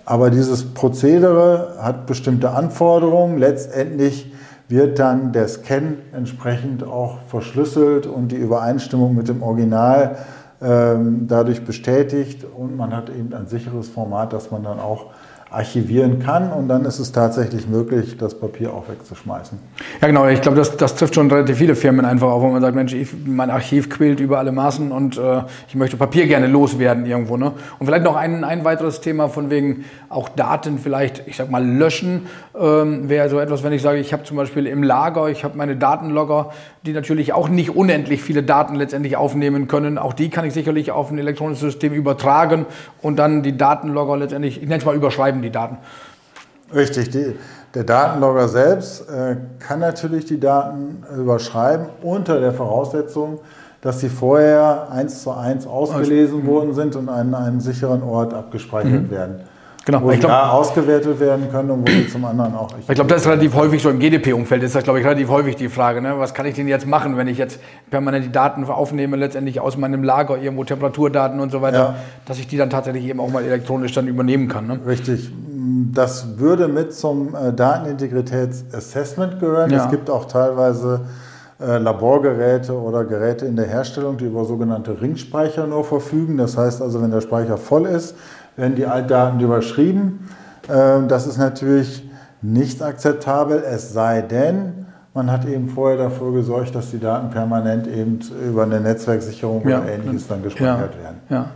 Aber 0.04 0.30
dieses 0.30 0.74
Prozedere 0.74 1.76
hat 1.80 2.06
bestimmte 2.06 2.50
Anforderungen. 2.50 3.38
Letztendlich 3.38 4.32
wird 4.68 4.98
dann 4.98 5.32
der 5.32 5.48
Scan 5.48 5.98
entsprechend 6.12 6.84
auch 6.84 7.18
verschlüsselt 7.28 8.06
und 8.06 8.28
die 8.28 8.36
Übereinstimmung 8.36 9.14
mit 9.14 9.28
dem 9.28 9.42
Original 9.42 10.16
dadurch 10.62 11.64
bestätigt. 11.64 12.44
Und 12.44 12.76
man 12.76 12.94
hat 12.94 13.08
eben 13.10 13.34
ein 13.34 13.46
sicheres 13.46 13.88
Format, 13.88 14.32
das 14.32 14.50
man 14.50 14.62
dann 14.62 14.78
auch 14.78 15.06
archivieren 15.52 16.18
kann 16.18 16.50
und 16.50 16.68
dann 16.68 16.84
ist 16.84 16.98
es 16.98 17.12
tatsächlich 17.12 17.68
möglich, 17.68 18.16
das 18.16 18.34
Papier 18.38 18.72
auch 18.72 18.88
wegzuschmeißen. 18.88 19.58
Ja 20.00 20.08
genau, 20.08 20.26
ich 20.26 20.40
glaube, 20.40 20.56
das, 20.56 20.76
das 20.76 20.94
trifft 20.94 21.14
schon 21.14 21.30
relativ 21.30 21.58
viele 21.58 21.76
Firmen 21.76 22.04
einfach 22.06 22.28
auf, 22.28 22.42
wo 22.42 22.48
man 22.48 22.62
sagt, 22.62 22.74
Mensch, 22.74 22.94
ich, 22.94 23.08
mein 23.26 23.50
Archiv 23.50 23.90
quillt 23.90 24.20
über 24.20 24.38
alle 24.38 24.50
Maßen 24.50 24.90
und 24.90 25.18
äh, 25.18 25.42
ich 25.68 25.74
möchte 25.74 25.96
Papier 25.96 26.26
gerne 26.26 26.46
loswerden 26.46 27.04
irgendwo. 27.04 27.36
Ne? 27.36 27.52
Und 27.78 27.86
vielleicht 27.86 28.04
noch 28.04 28.16
ein, 28.16 28.44
ein 28.44 28.64
weiteres 28.64 29.00
Thema 29.02 29.28
von 29.28 29.50
wegen 29.50 29.84
auch 30.08 30.30
Daten 30.30 30.78
vielleicht, 30.78 31.26
ich 31.26 31.36
sag 31.36 31.50
mal, 31.50 31.64
löschen, 31.64 32.26
ähm, 32.58 33.08
wäre 33.08 33.28
so 33.28 33.38
etwas, 33.38 33.62
wenn 33.62 33.72
ich 33.72 33.82
sage, 33.82 33.98
ich 33.98 34.12
habe 34.12 34.24
zum 34.24 34.38
Beispiel 34.38 34.66
im 34.66 34.82
Lager, 34.82 35.28
ich 35.28 35.44
habe 35.44 35.56
meine 35.58 35.76
Datenlogger, 35.76 36.50
die 36.86 36.92
natürlich 36.92 37.32
auch 37.32 37.48
nicht 37.48 37.76
unendlich 37.76 38.22
viele 38.22 38.42
Daten 38.42 38.74
letztendlich 38.74 39.16
aufnehmen 39.16 39.68
können. 39.68 39.98
Auch 39.98 40.14
die 40.14 40.30
kann 40.30 40.44
ich 40.44 40.54
sicherlich 40.54 40.90
auf 40.90 41.10
ein 41.10 41.18
elektronisches 41.18 41.60
System 41.60 41.92
übertragen 41.92 42.66
und 43.02 43.16
dann 43.16 43.42
die 43.42 43.56
Datenlogger 43.56 44.16
letztendlich, 44.16 44.56
ich 44.56 44.68
nenne 44.68 44.78
es 44.78 44.84
mal 44.84 44.96
überschreiben, 44.96 45.41
die 45.42 45.50
Daten. 45.50 45.78
Richtig, 46.74 47.10
die, 47.10 47.36
der 47.74 47.84
Datenlogger 47.84 48.48
selbst 48.48 49.08
äh, 49.08 49.36
kann 49.58 49.80
natürlich 49.80 50.24
die 50.24 50.40
Daten 50.40 51.04
überschreiben 51.16 51.86
unter 52.02 52.40
der 52.40 52.52
Voraussetzung, 52.52 53.40
dass 53.80 54.00
sie 54.00 54.08
vorher 54.08 54.88
eins 54.90 55.22
zu 55.22 55.32
eins 55.32 55.66
ausgelesen 55.66 56.40
also, 56.40 56.50
worden 56.50 56.74
sind 56.74 56.96
und 56.96 57.08
an 57.08 57.34
einem 57.34 57.60
sicheren 57.60 58.02
Ort 58.02 58.32
abgespeichert 58.32 59.02
mhm. 59.02 59.10
werden. 59.10 59.40
Genau. 59.84 60.02
Wo 60.02 60.10
ich 60.12 60.20
glaub, 60.20 60.30
da 60.30 60.50
ausgewertet 60.50 61.18
werden 61.18 61.50
können 61.50 61.70
und 61.70 61.82
wo 61.82 61.90
sie 61.90 62.08
zum 62.08 62.24
anderen 62.24 62.54
auch. 62.54 62.70
Ich 62.78 62.86
glaube, 62.86 63.08
das 63.08 63.22
ist 63.22 63.26
relativ 63.26 63.54
häufig 63.54 63.82
so 63.82 63.90
im 63.90 63.98
GDP-Umfeld 63.98 64.62
ist 64.62 64.76
das, 64.76 64.84
glaube 64.84 65.00
ich, 65.00 65.06
relativ 65.06 65.28
häufig 65.28 65.56
die 65.56 65.68
Frage. 65.68 66.00
Ne? 66.00 66.14
Was 66.18 66.34
kann 66.34 66.46
ich 66.46 66.54
denn 66.54 66.68
jetzt 66.68 66.86
machen, 66.86 67.16
wenn 67.16 67.26
ich 67.26 67.38
jetzt 67.38 67.58
permanent 67.90 68.24
die 68.24 68.32
Daten 68.32 68.64
aufnehme, 68.64 69.16
letztendlich 69.16 69.58
aus 69.60 69.76
meinem 69.76 70.04
Lager, 70.04 70.38
irgendwo 70.38 70.62
Temperaturdaten 70.62 71.40
und 71.40 71.50
so 71.50 71.62
weiter, 71.62 71.78
ja. 71.78 71.94
dass 72.26 72.38
ich 72.38 72.46
die 72.46 72.56
dann 72.56 72.70
tatsächlich 72.70 73.04
eben 73.06 73.18
auch 73.18 73.30
mal 73.30 73.42
elektronisch 73.42 73.92
dann 73.92 74.06
übernehmen 74.06 74.48
kann. 74.48 74.68
Ne? 74.68 74.78
Richtig. 74.86 75.32
Das 75.92 76.38
würde 76.38 76.68
mit 76.68 76.94
zum 76.94 77.34
äh, 77.34 77.52
Datenintegritätsassessment 77.52 79.40
gehören. 79.40 79.70
Ja. 79.70 79.84
Es 79.84 79.90
gibt 79.90 80.10
auch 80.10 80.26
teilweise 80.26 81.00
äh, 81.60 81.78
Laborgeräte 81.78 82.72
oder 82.72 83.04
Geräte 83.04 83.46
in 83.46 83.56
der 83.56 83.66
Herstellung, 83.66 84.16
die 84.16 84.26
über 84.26 84.44
sogenannte 84.44 85.00
Ringspeicher 85.00 85.66
nur 85.66 85.84
verfügen. 85.84 86.36
Das 86.36 86.56
heißt 86.56 86.82
also, 86.82 87.02
wenn 87.02 87.10
der 87.10 87.20
Speicher 87.20 87.56
voll 87.56 87.86
ist, 87.86 88.14
werden 88.56 88.74
die 88.74 88.86
Altdaten 88.86 89.40
überschrieben. 89.40 90.28
Ähm, 90.68 91.08
das 91.08 91.26
ist 91.26 91.38
natürlich 91.38 92.08
nicht 92.40 92.82
akzeptabel, 92.82 93.62
es 93.64 93.92
sei 93.92 94.22
denn, 94.22 94.86
man 95.14 95.30
hat 95.30 95.46
eben 95.46 95.68
vorher 95.68 95.98
dafür 95.98 96.32
gesorgt, 96.32 96.74
dass 96.74 96.90
die 96.90 96.98
Daten 96.98 97.30
permanent 97.30 97.86
eben 97.86 98.20
über 98.48 98.62
eine 98.62 98.80
Netzwerksicherung 98.80 99.68
ja. 99.68 99.80
oder 99.80 99.92
ähnliches 99.92 100.26
dann 100.26 100.42
gespeichert 100.42 100.94
ja. 100.96 101.02
werden. 101.02 101.20
Ja. 101.28 101.50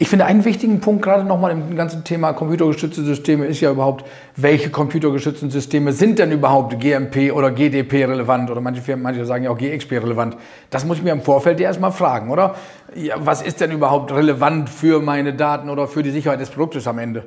Ich 0.00 0.08
finde, 0.08 0.26
einen 0.26 0.44
wichtigen 0.44 0.80
Punkt 0.80 1.02
gerade 1.02 1.24
nochmal 1.24 1.50
im 1.50 1.74
ganzen 1.74 2.04
Thema 2.04 2.32
computergestützte 2.32 3.02
Systeme 3.02 3.46
ist 3.46 3.60
ja 3.60 3.72
überhaupt, 3.72 4.04
welche 4.36 4.70
computergestützten 4.70 5.50
Systeme 5.50 5.92
sind 5.92 6.20
denn 6.20 6.30
überhaupt 6.30 6.78
GMP 6.78 7.32
oder 7.32 7.50
GDP 7.50 8.04
relevant 8.04 8.48
oder 8.48 8.60
manche 8.60 8.96
manche 8.96 9.26
sagen 9.26 9.42
ja 9.42 9.50
auch 9.50 9.58
GXP 9.58 9.94
relevant. 9.94 10.36
Das 10.70 10.84
muss 10.84 10.98
ich 10.98 11.02
mir 11.02 11.10
im 11.10 11.22
Vorfeld 11.22 11.58
ja 11.58 11.66
erstmal 11.66 11.90
fragen, 11.90 12.30
oder? 12.30 12.54
Ja, 12.94 13.16
was 13.18 13.42
ist 13.42 13.60
denn 13.60 13.72
überhaupt 13.72 14.12
relevant 14.12 14.70
für 14.70 15.00
meine 15.00 15.34
Daten 15.34 15.68
oder 15.68 15.88
für 15.88 16.04
die 16.04 16.12
Sicherheit 16.12 16.40
des 16.40 16.50
Produktes 16.50 16.86
am 16.86 17.00
Ende? 17.00 17.26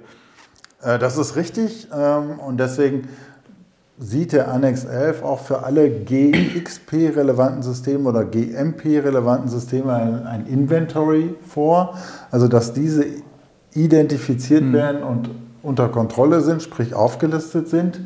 Äh, 0.82 0.98
das 0.98 1.18
ist 1.18 1.36
richtig 1.36 1.90
ähm, 1.94 2.40
und 2.40 2.58
deswegen 2.58 3.10
sieht 4.02 4.34
der 4.34 4.52
Annex 4.52 4.84
11 4.84 5.24
auch 5.24 5.40
für 5.40 5.64
alle 5.64 5.90
GXP-relevanten 5.90 7.62
Systeme 7.62 8.10
oder 8.10 8.26
GMP-relevanten 8.26 9.48
Systeme 9.48 9.94
ein, 9.94 10.26
ein, 10.26 10.48
Inventory 10.48 11.36
vor, 11.48 11.98
also 12.32 12.48
dass 12.48 12.74
diese 12.74 13.06
identifiziert 13.74 14.64
mhm. 14.64 14.74
werden 14.74 15.04
und 15.04 15.30
unter 15.62 15.88
Kontrolle 15.88 16.42
sind, 16.42 16.64
sprich 16.64 16.96
aufgelistet 16.96 17.70
sind. 17.70 18.02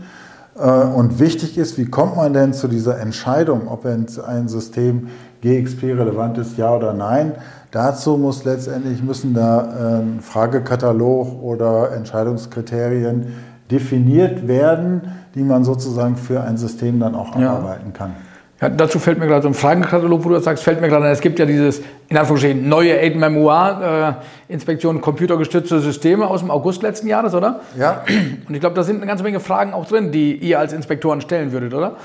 Äh, 0.60 0.70
und 0.70 1.20
wichtig 1.22 1.58
ist, 1.58 1.78
wie 1.78 1.86
kommt 1.86 2.18
man 2.18 2.34
denn 2.34 2.52
zu 2.52 2.68
dieser 2.68 3.00
Entscheidung, 3.00 3.70
ob 3.70 3.86
ein 3.86 4.50
System 4.50 5.08
GXP-relevant 5.42 6.38
ist, 6.38 6.58
ja 6.58 6.76
oder 6.76 6.92
nein? 6.92 7.36
Dazu 7.72 8.18
muss 8.18 8.44
letztendlich 8.44 9.02
müssen 9.02 9.34
da 9.34 10.02
ein 10.02 10.20
Fragekatalog 10.20 11.42
oder 11.42 11.94
Entscheidungskriterien 11.94 13.28
definiert 13.72 14.48
werden, 14.48 15.02
die 15.36 15.44
man 15.44 15.64
sozusagen 15.64 16.16
für 16.16 16.42
ein 16.42 16.58
System 16.58 17.00
dann 17.00 17.14
auch 17.14 17.36
ja. 17.38 17.52
abarbeiten 17.52 17.94
kann. 17.94 18.16
Ja, 18.62 18.70
dazu 18.70 19.00
fällt 19.00 19.20
mir 19.20 19.28
gerade 19.28 19.42
so 19.42 19.50
ein 19.50 19.54
Fragenkatalog, 19.54 20.24
wo 20.24 20.30
du 20.30 20.40
sagst, 20.40 20.64
fällt 20.64 20.80
mir 20.80 20.88
gerade 20.88 21.08
es 21.10 21.20
gibt 21.20 21.40
ja 21.40 21.46
dieses, 21.46 21.82
in 22.08 22.18
Anführungsstrichen, 22.18 22.70
neue 22.70 22.98
Aid 22.98 23.18
Memoir, 23.18 24.18
äh, 24.48 24.54
Inspektion 24.54 25.02
computergestützte 25.02 25.82
Systeme 25.82 26.26
aus 26.26 26.40
dem 26.40 26.52
August 26.52 26.82
letzten 26.82 27.08
Jahres, 27.08 27.34
oder? 27.34 27.60
Ja. 27.78 28.04
Und 28.48 28.54
ich 28.56 28.62
glaube, 28.62 28.76
da 28.76 28.84
sind 28.84 28.98
eine 28.98 29.08
ganze 29.08 29.26
Menge 29.26 29.42
Fragen 29.42 29.74
auch 29.74 29.86
drin, 29.86 30.14
die 30.14 30.38
ihr 30.38 30.58
als 30.58 30.72
Inspektoren 30.72 31.20
stellen 31.20 31.52
würdet, 31.52 31.74
oder? 31.74 31.98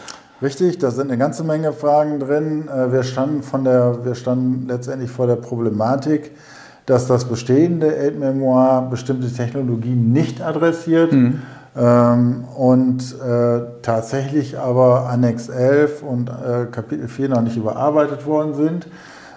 Richtig, 0.43 0.79
da 0.79 0.91
sind 0.91 1.09
eine 1.09 1.19
ganze 1.19 1.45
Menge 1.45 1.73
Fragen 1.73 2.19
drin. 2.19 2.69
Äh, 2.69 2.91
wir 2.91 3.05
standen, 3.05 3.45
von 3.45 3.63
der, 3.63 4.05
wir 4.05 4.17
standen 4.17 4.67
letztendlich 4.67 5.11
vor 5.11 5.29
der 5.29 5.37
Problematik, 5.37 6.33
dass 6.85 7.07
das 7.07 7.27
bestehende 7.27 7.97
Aid 7.97 8.19
Memoir 8.19 8.89
bestimmte 8.91 9.33
Technologien 9.33 10.13
nicht 10.13 10.43
adressiert. 10.43 11.13
Mhm 11.13 11.43
ähm, 11.77 12.45
und 12.57 13.15
äh, 13.21 13.61
tatsächlich 13.83 14.59
aber 14.59 15.09
Annex 15.09 15.49
11 15.49 16.03
und 16.03 16.29
äh, 16.29 16.67
Kapitel 16.71 17.09
4 17.09 17.29
noch 17.29 17.43
nicht 17.43 17.57
überarbeitet 17.57 18.27
worden 18.27 18.55
sind. 18.55 18.89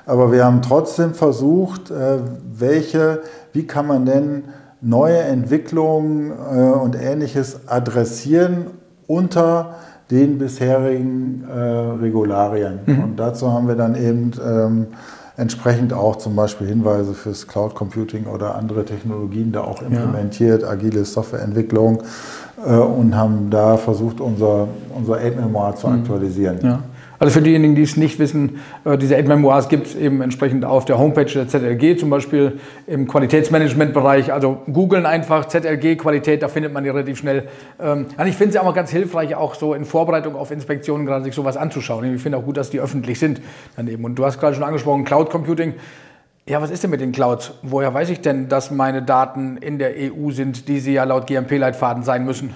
Aber 0.05 0.31
wir 0.31 0.43
haben 0.43 0.61
trotzdem 0.61 1.13
versucht, 1.13 1.91
äh, 1.91 2.19
welche, 2.53 3.21
wie 3.53 3.65
kann 3.65 3.87
man 3.87 4.05
denn 4.05 4.43
neue 4.81 5.19
Entwicklungen 5.19 6.31
äh, 6.31 6.59
und 6.59 6.95
ähnliches 6.95 7.67
adressieren 7.67 8.67
unter 9.07 9.75
den 10.11 10.37
bisherigen 10.37 11.45
äh, 11.49 11.57
Regularien. 12.01 12.79
Mhm. 12.85 13.03
Und 13.03 13.15
dazu 13.17 13.51
haben 13.51 13.67
wir 13.67 13.75
dann 13.75 13.95
eben 13.95 14.31
ähm, 14.45 14.87
entsprechend 15.37 15.93
auch 15.93 16.17
zum 16.17 16.35
Beispiel 16.35 16.67
Hinweise 16.67 17.13
fürs 17.13 17.47
Cloud 17.47 17.73
Computing 17.75 18.25
oder 18.25 18.55
andere 18.55 18.85
Technologien 18.85 19.51
da 19.51 19.61
auch 19.61 19.81
implementiert, 19.81 20.61
ja. 20.61 20.69
agile 20.69 21.05
Softwareentwicklung 21.05 22.03
äh, 22.65 22.75
und 22.75 23.15
haben 23.15 23.49
da 23.49 23.77
versucht, 23.77 24.21
unser, 24.21 24.67
unser 24.95 25.17
Aid-Memoir 25.17 25.75
zu 25.75 25.87
mhm. 25.87 26.01
aktualisieren. 26.01 26.59
Ja. 26.61 26.79
Also 27.24 27.36
für 27.36 27.42
diejenigen, 27.42 27.74
die 27.74 27.84
es 27.84 27.96
nicht 27.96 28.20
wissen, 28.20 28.60
äh, 28.84 28.98
diese 28.98 29.15
Aid-Memoirs 29.15 29.70
gibt 29.70 29.88
es 29.88 29.96
eben 29.96 30.22
entsprechend 30.22 30.65
auf 30.65 30.84
der 30.84 31.00
Homepage 31.00 31.24
der 31.24 31.48
ZLG, 31.48 31.98
zum 31.98 32.10
Beispiel 32.10 32.60
im 32.86 33.08
Qualitätsmanagement-Bereich. 33.08 34.34
Also 34.34 34.58
googeln 34.70 35.06
einfach 35.06 35.46
ZLG 35.46 35.96
Qualität, 35.96 36.44
da 36.44 36.50
findet 36.50 36.74
man 36.74 36.84
die 36.84 36.89
relativ 36.89 37.18
schnell. 37.18 37.48
Ähm, 37.80 38.08
und 38.18 38.27
ich 38.27 38.36
finde 38.36 38.50
es 38.50 38.56
ja 38.56 38.62
auch 38.63 38.75
ganz 38.75 38.92
hilfreich, 38.92 39.36
auch 39.36 39.56
so 39.56 39.74
in 39.74 39.86
Vorbereitung 39.86 40.36
auf 40.36 40.51
Inspektionen 40.51 41.06
gerade 41.06 41.24
sich 41.24 41.34
sowas 41.34 41.56
anzuschauen. 41.56 42.13
Ich 42.13 42.22
finde 42.22 42.39
auch 42.39 42.44
gut, 42.44 42.58
dass 42.58 42.72
die 42.72 42.82
öffentlich 42.82 43.20
sind 43.20 43.39
daneben. 43.77 44.03
Und 44.03 44.15
du 44.15 44.25
hast 44.25 44.42
gerade 44.42 44.53
schon 44.53 44.65
angesprochen, 44.65 45.06
Cloud 45.06 45.30
Computing. 45.30 45.75
Ja, 46.46 46.62
was 46.62 46.72
ist 46.72 46.84
denn 46.84 46.92
mit 46.92 47.00
den 47.00 47.13
Clouds? 47.13 47.53
Woher 47.62 47.94
weiß 47.94 48.10
ich 48.10 48.20
denn, 48.20 48.50
dass 48.50 48.70
meine 48.70 49.01
Daten 49.01 49.56
in 49.56 49.80
der 49.80 49.94
EU 49.96 50.32
sind, 50.32 50.68
die 50.68 50.82
sie 50.82 50.92
ja 50.92 51.06
laut 51.06 51.27
GMP-Leitfaden 51.27 52.03
sein 52.03 52.25
müssen? 52.25 52.53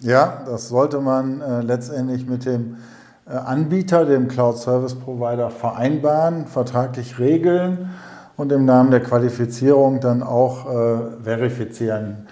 Ja, 0.00 0.42
das 0.44 0.68
sollte 0.68 1.00
man 1.00 1.40
äh, 1.40 1.62
letztendlich 1.62 2.26
mit 2.26 2.44
dem 2.44 2.76
Anbieter, 3.26 4.04
dem 4.04 4.28
Cloud 4.28 4.58
Service 4.58 4.94
Provider, 4.94 5.50
vereinbaren, 5.50 6.46
vertraglich 6.46 7.18
regeln 7.18 7.90
und 8.36 8.50
im 8.50 8.64
Namen 8.64 8.90
der 8.90 9.02
Qualifizierung 9.02 10.00
dann 10.00 10.22
auch 10.22 10.66
äh, 10.68 10.98
verifizieren. 11.22 12.26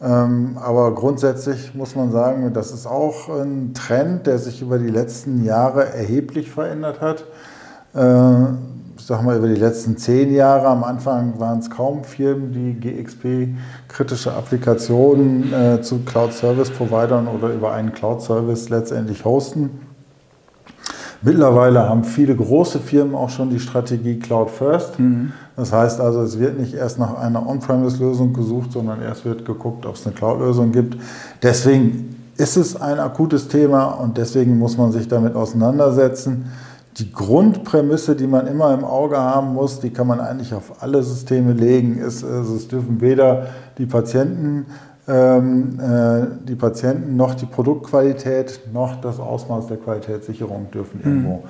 Ähm, 0.00 0.58
aber 0.62 0.94
grundsätzlich 0.94 1.74
muss 1.74 1.96
man 1.96 2.12
sagen, 2.12 2.52
das 2.52 2.70
ist 2.70 2.86
auch 2.86 3.28
ein 3.28 3.72
Trend, 3.74 4.26
der 4.26 4.38
sich 4.38 4.60
über 4.60 4.78
die 4.78 4.90
letzten 4.90 5.42
Jahre 5.44 5.88
erheblich 5.92 6.50
verändert 6.50 7.00
hat. 7.00 7.24
Äh, 7.94 8.52
ich 8.98 9.04
sag 9.04 9.22
mal, 9.22 9.36
über 9.36 9.48
die 9.48 9.54
letzten 9.54 9.96
zehn 9.96 10.34
Jahre, 10.34 10.68
am 10.68 10.84
Anfang 10.84 11.38
waren 11.38 11.58
es 11.58 11.70
kaum 11.70 12.04
Firmen, 12.04 12.52
die 12.52 12.80
GXP-kritische 12.80 14.32
Applikationen 14.32 15.52
äh, 15.52 15.82
zu 15.82 16.00
Cloud-Service-Providern 16.04 17.26
oder 17.26 17.52
über 17.52 17.72
einen 17.72 17.92
Cloud-Service 17.92 18.68
letztendlich 18.68 19.24
hosten. 19.24 19.85
Mittlerweile 21.26 21.88
haben 21.88 22.04
viele 22.04 22.36
große 22.36 22.78
Firmen 22.78 23.16
auch 23.16 23.30
schon 23.30 23.50
die 23.50 23.58
Strategie 23.58 24.20
Cloud 24.20 24.48
First. 24.48 25.00
Mhm. 25.00 25.32
Das 25.56 25.72
heißt 25.72 26.00
also, 26.00 26.22
es 26.22 26.38
wird 26.38 26.56
nicht 26.56 26.72
erst 26.72 27.00
nach 27.00 27.18
einer 27.18 27.44
On-Premise-Lösung 27.44 28.32
gesucht, 28.32 28.70
sondern 28.70 29.02
erst 29.02 29.24
wird 29.24 29.44
geguckt, 29.44 29.86
ob 29.86 29.96
es 29.96 30.06
eine 30.06 30.14
Cloud-Lösung 30.14 30.70
gibt. 30.70 30.96
Deswegen 31.42 32.14
ist 32.36 32.56
es 32.56 32.80
ein 32.80 33.00
akutes 33.00 33.48
Thema 33.48 33.86
und 33.86 34.16
deswegen 34.18 34.56
muss 34.56 34.78
man 34.78 34.92
sich 34.92 35.08
damit 35.08 35.34
auseinandersetzen. 35.34 36.44
Die 36.98 37.10
Grundprämisse, 37.10 38.14
die 38.14 38.28
man 38.28 38.46
immer 38.46 38.72
im 38.72 38.84
Auge 38.84 39.18
haben 39.18 39.52
muss, 39.52 39.80
die 39.80 39.90
kann 39.90 40.06
man 40.06 40.20
eigentlich 40.20 40.54
auf 40.54 40.80
alle 40.80 41.02
Systeme 41.02 41.54
legen, 41.54 41.98
ist, 41.98 42.22
also 42.22 42.54
es 42.54 42.68
dürfen 42.68 43.00
weder 43.00 43.48
die 43.78 43.86
Patienten 43.86 44.66
ähm, 45.08 45.78
äh, 45.80 46.46
die 46.48 46.56
Patienten 46.56 47.16
noch 47.16 47.34
die 47.34 47.46
Produktqualität 47.46 48.60
noch 48.72 49.00
das 49.00 49.20
Ausmaß 49.20 49.68
der 49.68 49.76
Qualitätssicherung 49.76 50.70
dürfen 50.70 51.00
mhm. 51.02 51.10
irgendwo 51.10 51.44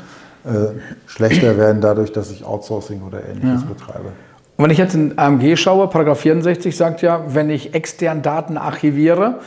äh, 0.45 0.79
schlechter 1.07 1.57
werden, 1.57 1.81
dadurch, 1.81 2.13
dass 2.13 2.31
ich 2.31 2.45
Outsourcing 2.45 3.03
oder 3.03 3.27
ähnliches 3.27 3.63
ja. 3.63 3.69
betreibe. 3.69 4.13
Und 4.57 4.65
wenn 4.65 4.71
ich 4.71 4.79
jetzt 4.79 4.95
in 4.95 5.19
AMG 5.19 5.57
schaue, 5.57 5.89
Paragraph 5.89 6.21
64 6.21 6.77
sagt 6.77 7.03
ja, 7.03 7.25
wenn 7.29 7.51
ich 7.51 7.75
extern 7.75 8.23
Daten 8.23 8.57
archiviere, 8.57 9.41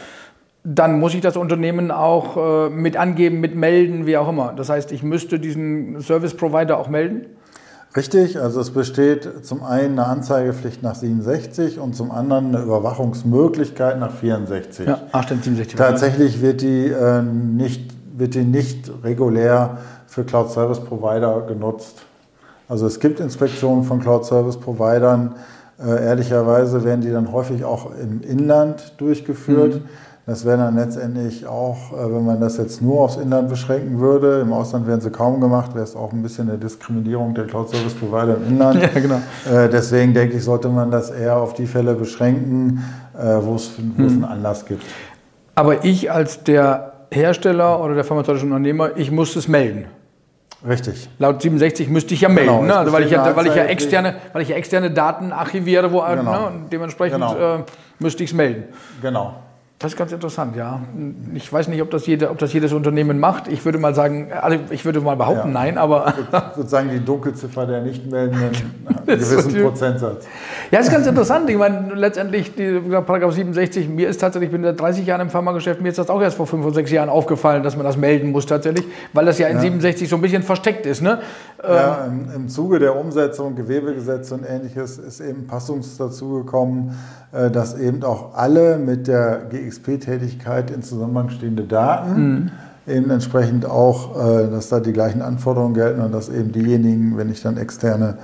dann 0.64 1.00
muss 1.00 1.14
ich 1.14 1.22
das 1.22 1.38
Unternehmen 1.38 1.90
auch 1.90 2.68
äh, 2.68 2.70
mit 2.70 2.98
angeben, 2.98 3.40
mit 3.40 3.56
melden, 3.56 4.06
wie 4.06 4.18
auch 4.18 4.30
immer. 4.30 4.54
Das 4.56 4.70
heißt, 4.70 4.92
ich 4.92 5.02
müsste 5.02 5.40
diesen 5.40 6.02
Service 6.02 6.36
Provider 6.36 6.78
auch 6.78 6.90
melden? 6.90 7.28
Richtig, 7.96 8.40
also 8.40 8.62
es 8.62 8.70
besteht 8.70 9.46
zum 9.46 9.64
einen 9.64 9.98
eine 9.98 10.08
Anzeigepflicht 10.08 10.84
nach 10.84 10.94
67 10.94 11.80
und 11.80 11.96
zum 11.96 12.12
anderen 12.12 12.56
eine 12.56 12.64
Überwachungsmöglichkeit 12.64 14.00
nach 14.00 14.12
64. 14.12 14.86
Ja, 14.86 15.02
ach, 15.12 15.24
stimmt, 15.24 15.44
67. 15.44 15.76
Tatsächlich 15.76 16.42
wird 16.42 16.62
die, 16.62 16.86
äh, 16.86 17.24
nicht, 17.24 17.92
wird 18.16 18.36
die 18.36 18.44
nicht 18.44 18.92
regulär 19.04 19.80
für 20.06 20.24
Cloud 20.24 20.52
Service 20.52 20.80
Provider 20.80 21.42
genutzt. 21.48 22.04
Also 22.68 22.86
es 22.86 23.00
gibt 23.00 23.20
Inspektionen 23.20 23.84
von 23.84 24.00
Cloud 24.00 24.24
Service 24.24 24.58
Providern. 24.58 25.36
Äh, 25.80 26.06
ehrlicherweise 26.06 26.84
werden 26.84 27.02
die 27.02 27.12
dann 27.12 27.32
häufig 27.32 27.64
auch 27.64 27.90
im 28.00 28.22
Inland 28.22 28.94
durchgeführt. 28.98 29.76
Mhm. 29.76 29.82
Das 30.30 30.46
wäre 30.46 30.58
dann 30.58 30.76
letztendlich 30.76 31.48
auch, 31.48 31.92
äh, 31.92 32.06
wenn 32.06 32.24
man 32.24 32.40
das 32.40 32.58
jetzt 32.58 32.84
nur 32.84 33.02
aufs 33.02 33.18
Inland 33.18 33.50
beschränken 33.50 34.00
würde, 34.00 34.42
im 34.42 34.54
Ausland 34.54 34.86
werden 34.86 35.02
sie 35.02 35.10
kaum 35.10 35.42
gemacht, 35.42 35.74
wäre 35.74 35.84
es 35.84 35.96
auch 35.96 36.14
ein 36.14 36.22
bisschen 36.22 36.48
eine 36.48 36.60
Diskriminierung 36.60 37.34
der 37.34 37.48
Cloud 37.48 37.72
Service 37.72 37.96
Provider 37.96 38.38
im 38.38 38.48
Inland. 38.48 38.80
Ja, 38.94 39.00
genau. 39.00 39.22
Äh, 39.52 39.70
deswegen 39.70 40.14
denke 40.14 40.38
ich, 40.38 40.44
sollte 40.44 40.70
man 40.70 40.92
das 40.92 41.10
eher 41.10 41.38
auf 41.38 41.56
die 41.56 41.66
Fälle 41.66 41.96
beschränken, 41.96 42.84
äh, 43.18 43.38
wo 43.42 43.56
es 43.56 43.72
hm. 43.78 43.96
einen 43.98 44.24
Anlass 44.24 44.68
gibt. 44.68 44.84
Aber 45.56 45.84
ich 45.84 46.12
als 46.12 46.44
der 46.44 46.94
Hersteller 47.10 47.84
oder 47.84 47.96
der 47.96 48.04
pharmazeutische 48.04 48.46
Unternehmer, 48.46 48.98
ich 48.98 49.10
muss 49.10 49.36
es 49.36 49.48
melden. 49.48 49.86
Richtig. 50.68 51.10
Laut 51.18 51.42
67 51.42 51.90
müsste 51.90 52.14
ich 52.14 52.22
ja 52.22 52.30
melden, 52.30 52.52
genau, 52.52 52.64
ne? 52.64 52.76
also 52.76 52.92
weil, 52.92 53.04
ich 53.04 53.12
ja, 53.12 53.36
weil, 53.36 53.48
ich 53.48 53.56
ja 53.56 53.64
externe, 53.64 54.16
weil 54.34 54.44
ich 54.44 54.50
ja 54.50 54.58
externe 54.58 54.92
Daten 54.92 55.32
archiviere, 55.32 55.92
wo, 55.92 56.02
genau. 56.02 56.50
ne? 56.50 56.52
dementsprechend 56.72 57.20
genau. 57.22 57.56
äh, 57.56 57.64
müsste 57.98 58.24
ich 58.24 58.30
es 58.30 58.36
melden. 58.36 58.66
Genau. 59.02 59.34
Das 59.80 59.94
ist 59.94 59.98
ganz 59.98 60.12
interessant, 60.12 60.58
ja. 60.58 60.82
Ich 61.34 61.52
weiß 61.54 61.70
nicht, 61.70 61.82
ob 61.82 61.90
das, 61.90 62.06
jede, 62.06 62.30
ob 62.32 62.38
das 62.38 62.52
jedes 62.52 62.74
Unternehmen 62.74 63.18
macht. 63.18 63.48
Ich 63.48 63.64
würde 63.64 63.78
mal 63.78 63.96
sagen, 63.96 64.30
also 64.34 64.60
ich 64.72 64.84
würde 64.84 65.00
mal 65.00 65.16
behaupten, 65.16 65.48
ja. 65.48 65.54
nein, 65.54 65.78
aber. 65.78 66.14
Sozusagen 66.54 66.90
die 66.90 67.00
Dunkelziffer 67.00 67.66
der 67.66 67.80
Nichtmeldenden, 67.80 68.50
einen 68.86 69.06
gewissen 69.06 69.64
Prozentsatz. 69.64 70.26
Ja, 70.70 70.80
das 70.80 70.88
ist 70.88 70.94
ganz 70.94 71.08
interessant. 71.08 71.50
Ich 71.50 71.56
meine, 71.56 71.94
letztendlich, 71.94 72.54
die, 72.56 72.78
Paragraph 72.90 73.34
67, 73.34 73.88
mir 73.88 74.10
ist 74.10 74.20
tatsächlich, 74.20 74.50
ich 74.50 74.52
bin 74.52 74.64
seit 74.64 74.78
30 74.78 75.06
Jahren 75.06 75.22
im 75.22 75.30
Pharmageschäft, 75.30 75.80
mir 75.80 75.88
ist 75.88 75.98
das 75.98 76.10
auch 76.10 76.22
erst 76.22 76.36
vor 76.36 76.46
5 76.46 76.66
oder 76.66 76.76
6 76.76 76.92
Jahren 76.92 77.08
aufgefallen, 77.08 77.64
dass 77.64 77.78
man 77.78 77.86
das 77.86 77.96
melden 77.96 78.32
muss 78.32 78.46
tatsächlich, 78.46 78.86
weil 79.14 79.26
das 79.26 79.40
ja 79.40 79.48
in 79.48 79.56
ja. 79.56 79.62
67 79.62 80.10
so 80.10 80.18
ein 80.18 80.22
bisschen 80.22 80.44
versteckt 80.44 80.88
ist. 80.88 81.02
Ne? 81.02 81.20
Ja, 81.64 82.06
ähm, 82.06 82.26
im, 82.28 82.36
im 82.36 82.50
Zuge 82.50 82.80
der 82.80 82.98
Umsetzung, 82.98 83.56
Gewebegesetze 83.56 84.34
und 84.34 84.44
ähnliches, 84.44 84.98
ist 84.98 85.22
eben 85.22 85.48
Passungs 85.48 85.96
dazugekommen, 85.96 86.98
dass 87.32 87.78
eben 87.78 88.04
auch 88.04 88.36
alle 88.36 88.78
mit 88.78 89.08
der 89.08 89.42
GXP-Tätigkeit 89.52 90.72
in 90.72 90.82
Zusammenhang 90.82 91.30
stehende 91.30 91.64
Daten 91.64 92.22
mhm. 92.22 92.52
eben 92.88 93.10
entsprechend 93.12 93.66
auch, 93.66 94.16
äh, 94.16 94.50
dass 94.50 94.70
da 94.70 94.80
die 94.80 94.94
gleichen 94.94 95.22
Anforderungen 95.22 95.76
gelten 95.76 96.02
und 96.02 96.12
dass 96.12 96.30
eben 96.30 96.52
diejenigen, 96.52 97.18
wenn 97.18 97.30
ich 97.30 97.42
dann 97.42 97.58
externe 97.58 98.18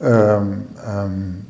ähm, 0.00 0.62
ähm, 0.86 1.46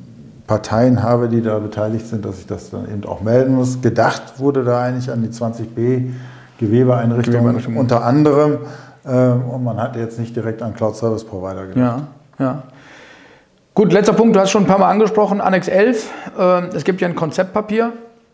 Parteien 0.46 1.02
habe, 1.02 1.28
die 1.28 1.42
da 1.42 1.58
beteiligt 1.58 2.06
sind, 2.06 2.24
dass 2.24 2.38
ich 2.38 2.46
das 2.46 2.70
dann 2.70 2.84
eben 2.90 3.04
auch 3.04 3.22
melden 3.22 3.54
muss. 3.54 3.80
Gedacht 3.80 4.38
wurde 4.38 4.62
da 4.64 4.82
eigentlich 4.82 5.10
an 5.10 5.22
die 5.22 5.28
20b 5.28 6.10
Gewebeeinrichtungen, 6.58 7.38
Gewebeeinrichtungen. 7.38 7.78
unter 7.78 8.04
anderem. 8.04 8.58
Äh, 9.04 9.28
und 9.30 9.64
man 9.64 9.78
hat 9.78 9.96
jetzt 9.96 10.18
nicht 10.18 10.36
direkt 10.36 10.62
an 10.62 10.74
Cloud 10.74 10.96
Service 10.96 11.24
Provider 11.24 11.66
gedacht. 11.66 12.02
Ja, 12.38 12.44
ja. 12.44 12.62
Gut, 13.76 13.92
letzter 13.92 14.12
Punkt, 14.12 14.36
du 14.36 14.40
hast 14.40 14.52
schon 14.52 14.62
ein 14.62 14.66
paar 14.68 14.78
Mal 14.78 14.88
angesprochen, 14.88 15.40
Annex 15.40 15.66
11. 15.66 16.08
Äh, 16.38 16.42
es 16.76 16.84
gibt 16.84 17.00
ja 17.00 17.08
ein 17.08 17.16
Konzeptpapier 17.16 17.92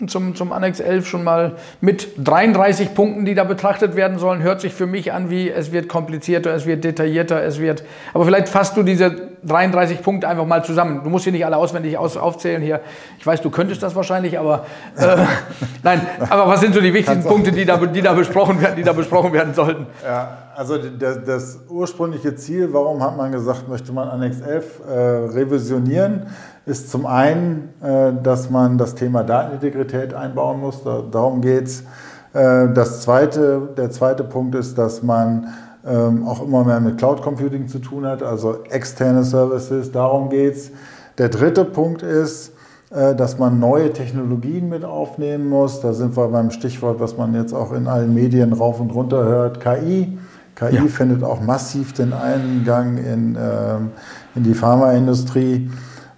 zum, 0.09 0.35
zum 0.35 0.53
Annex 0.53 0.81
11 0.81 1.07
schon 1.07 1.25
mal 1.25 1.57
mit 1.81 2.09
33 2.19 2.95
Punkten, 2.95 3.25
die 3.25 3.35
da 3.35 3.45
betrachtet 3.45 3.97
werden 3.97 4.19
sollen. 4.19 4.43
Hört 4.43 4.61
sich 4.61 4.75
für 4.75 4.87
mich 4.87 5.13
an 5.13 5.31
wie, 5.31 5.51
es 5.51 5.73
wird 5.73 5.89
komplizierter, 5.89 6.55
es 6.55 6.67
wird 6.67 6.85
detaillierter, 6.85 7.43
es 7.43 7.61
wird. 7.61 7.85
Aber 8.15 8.25
vielleicht 8.25 8.49
fasst 8.49 8.77
du 8.77 8.83
diese 8.83 9.31
33 9.45 10.03
Punkte 10.03 10.29
einfach 10.29 10.47
mal 10.47 10.65
zusammen. 10.65 11.03
Du 11.03 11.11
musst 11.11 11.25
sie 11.25 11.33
nicht 11.33 11.45
alle 11.45 11.57
auswendig 11.57 11.97
aus, 11.97 12.17
aufzählen 12.17 12.63
hier. 12.63 12.81
Ich 13.19 13.27
weiß, 13.27 13.41
du 13.41 13.51
könntest 13.51 13.83
das 13.83 13.95
wahrscheinlich, 13.95 14.39
aber 14.39 14.67
äh, 14.97 15.17
nein. 15.83 16.01
Aber 16.29 16.47
was 16.47 16.61
sind 16.61 16.75
so 16.75 16.81
die 16.81 16.93
wichtigsten 16.93 17.25
Punkte, 17.25 17.53
die 17.53 17.65
da, 17.65 17.77
die 17.77 18.03
da 18.03 18.13
besprochen 18.13 18.61
werden, 18.61 18.77
die 18.77 18.83
da 18.83 18.93
besprochen 18.93 19.33
werden 19.33 19.55
sollten? 19.55 19.87
Ja, 20.05 20.39
also 20.55 20.77
das, 20.79 21.25
das 21.25 21.59
ursprüngliche 21.69 22.35
Ziel, 22.35 22.73
warum 22.73 23.03
hat 23.03 23.17
man 23.17 23.33
gesagt, 23.33 23.69
möchte 23.69 23.93
man 23.93 24.09
Annex 24.09 24.41
11 24.41 24.81
äh, 24.87 24.93
revisionieren? 24.93 26.27
Ist 26.67 26.91
zum 26.91 27.07
einen, 27.07 27.71
äh, 27.83 28.13
dass 28.23 28.51
man 28.51 28.79
das 28.79 28.95
Thema 28.95 29.23
Datenintegrität 29.25 30.15
einbauen 30.15 30.61
muss. 30.61 30.83
darum 31.11 31.41
geht 31.41 31.65
es. 31.65 31.85
Äh, 32.33 32.73
das 32.73 33.03
zweite, 33.03 33.69
der 33.77 33.91
zweite 33.91 34.25
Punkt 34.25 34.55
ist, 34.55 34.79
dass 34.79 35.03
man 35.03 35.49
ähm, 35.87 36.27
auch 36.27 36.43
immer 36.45 36.65
mehr 36.65 36.81
mit 36.81 36.99
Cloud 36.99 37.23
Computing 37.23 37.67
zu 37.69 37.79
tun 37.79 38.07
hat, 38.07 38.23
also 38.23 38.65
externe 38.65 39.25
Services, 39.25 39.91
darum 39.91 40.29
geht 40.29 40.55
es. 40.55 40.71
Der 41.19 41.29
dritte 41.29 41.65
Punkt 41.65 42.03
ist, 42.03 42.53
äh, 42.91 43.15
dass 43.15 43.39
man 43.39 43.59
neue 43.59 43.93
Technologien 43.93 44.69
mit 44.69 44.85
aufnehmen 44.85 45.49
muss. 45.49 45.81
Da 45.81 45.93
sind 45.93 46.17
wir 46.17 46.29
beim 46.29 46.51
Stichwort, 46.51 47.01
was 47.01 47.17
man 47.17 47.35
jetzt 47.35 47.55
auch 47.55 47.73
in 47.73 47.87
allen 47.87 48.15
Medien 48.15 48.53
rauf 48.53 48.81
und 48.81 48.91
runter 48.95 49.25
hört, 49.25 49.61
KI. 49.61 50.19
KI 50.55 50.75
ja. 50.75 50.83
findet 50.87 51.23
auch 51.23 51.41
massiv 51.41 51.93
den 51.93 52.13
Eingang 52.13 52.99
in, 52.99 53.39
ähm, 53.41 53.91
in 54.35 54.43
die 54.43 54.55
Pharmaindustrie. 54.55 55.71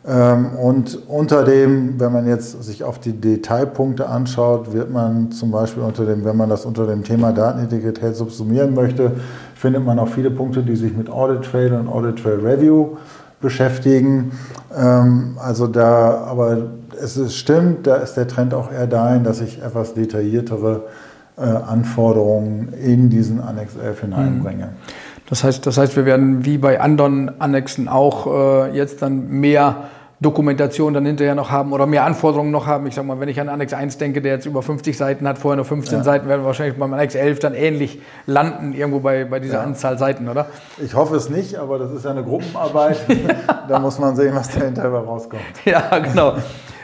Ähm, 0.06 0.54
und 0.56 0.98
unter 1.08 1.44
dem, 1.44 2.00
wenn 2.00 2.12
man 2.12 2.26
jetzt 2.26 2.62
sich 2.62 2.82
auf 2.82 2.98
die 2.98 3.12
Detailpunkte 3.12 4.08
anschaut, 4.08 4.72
wird 4.72 4.90
man 4.90 5.30
zum 5.30 5.52
Beispiel 5.52 5.82
unter 5.82 6.04
dem, 6.04 6.24
wenn 6.24 6.36
man 6.36 6.48
das 6.48 6.64
unter 6.64 6.86
dem 6.86 7.04
Thema 7.04 7.32
Datenintegrität 7.32 8.16
subsumieren 8.16 8.74
möchte, 8.74 9.12
findet 9.54 9.84
man 9.84 9.98
auch 9.98 10.08
viele 10.08 10.30
Punkte, 10.30 10.62
die 10.62 10.74
sich 10.74 10.96
mit 10.96 11.08
Audit 11.08 11.44
Trail 11.44 11.72
und 11.74 11.88
Audit 11.88 12.20
Trail 12.20 12.40
Review 12.40 12.96
beschäftigen. 13.40 14.32
Ähm, 14.76 15.36
also 15.38 15.68
da, 15.68 16.24
aber 16.26 16.56
es 17.00 17.16
ist, 17.16 17.36
stimmt, 17.36 17.86
da 17.86 17.96
ist 17.96 18.14
der 18.14 18.26
Trend 18.26 18.54
auch 18.54 18.72
eher 18.72 18.88
dahin, 18.88 19.22
dass 19.22 19.40
ich 19.40 19.62
etwas 19.62 19.94
detailliertere 19.94 20.82
äh, 21.36 21.42
Anforderungen 21.42 22.72
in 22.72 23.08
diesen 23.08 23.40
Annex 23.40 23.76
11 23.76 24.00
hineinbringe. 24.00 24.70
Das 25.32 25.44
heißt, 25.44 25.66
das 25.66 25.78
heißt, 25.78 25.96
wir 25.96 26.04
werden 26.04 26.44
wie 26.44 26.58
bei 26.58 26.78
anderen 26.78 27.40
Annexen 27.40 27.88
auch 27.88 28.26
äh, 28.26 28.76
jetzt 28.76 29.00
dann 29.00 29.30
mehr 29.30 29.84
Dokumentation 30.20 30.92
dann 30.92 31.06
hinterher 31.06 31.34
noch 31.34 31.50
haben 31.50 31.72
oder 31.72 31.86
mehr 31.86 32.04
Anforderungen 32.04 32.50
noch 32.50 32.66
haben. 32.66 32.86
Ich 32.86 32.94
sage 32.94 33.08
mal, 33.08 33.18
wenn 33.18 33.30
ich 33.30 33.40
an 33.40 33.48
Annex 33.48 33.72
1 33.72 33.96
denke, 33.96 34.20
der 34.20 34.34
jetzt 34.34 34.44
über 34.44 34.60
50 34.60 34.94
Seiten 34.94 35.26
hat, 35.26 35.38
vorher 35.38 35.56
nur 35.56 35.64
15 35.64 36.00
ja. 36.00 36.04
Seiten, 36.04 36.28
werden 36.28 36.42
wir 36.42 36.48
wahrscheinlich 36.48 36.78
beim 36.78 36.92
Annex 36.92 37.14
11 37.14 37.38
dann 37.38 37.54
ähnlich 37.54 38.02
landen, 38.26 38.74
irgendwo 38.74 39.00
bei, 39.00 39.24
bei 39.24 39.40
dieser 39.40 39.54
ja. 39.54 39.62
Anzahl 39.62 39.96
Seiten, 39.96 40.28
oder? 40.28 40.48
Ich 40.76 40.94
hoffe 40.94 41.16
es 41.16 41.30
nicht, 41.30 41.56
aber 41.56 41.78
das 41.78 41.92
ist 41.92 42.04
ja 42.04 42.10
eine 42.10 42.24
Gruppenarbeit. 42.24 42.98
da 43.68 43.78
muss 43.78 43.98
man 43.98 44.14
sehen, 44.14 44.34
was 44.34 44.50
dahinter 44.50 44.86
rauskommt. 44.90 45.40
Ja, 45.64 45.98
genau. 45.98 46.34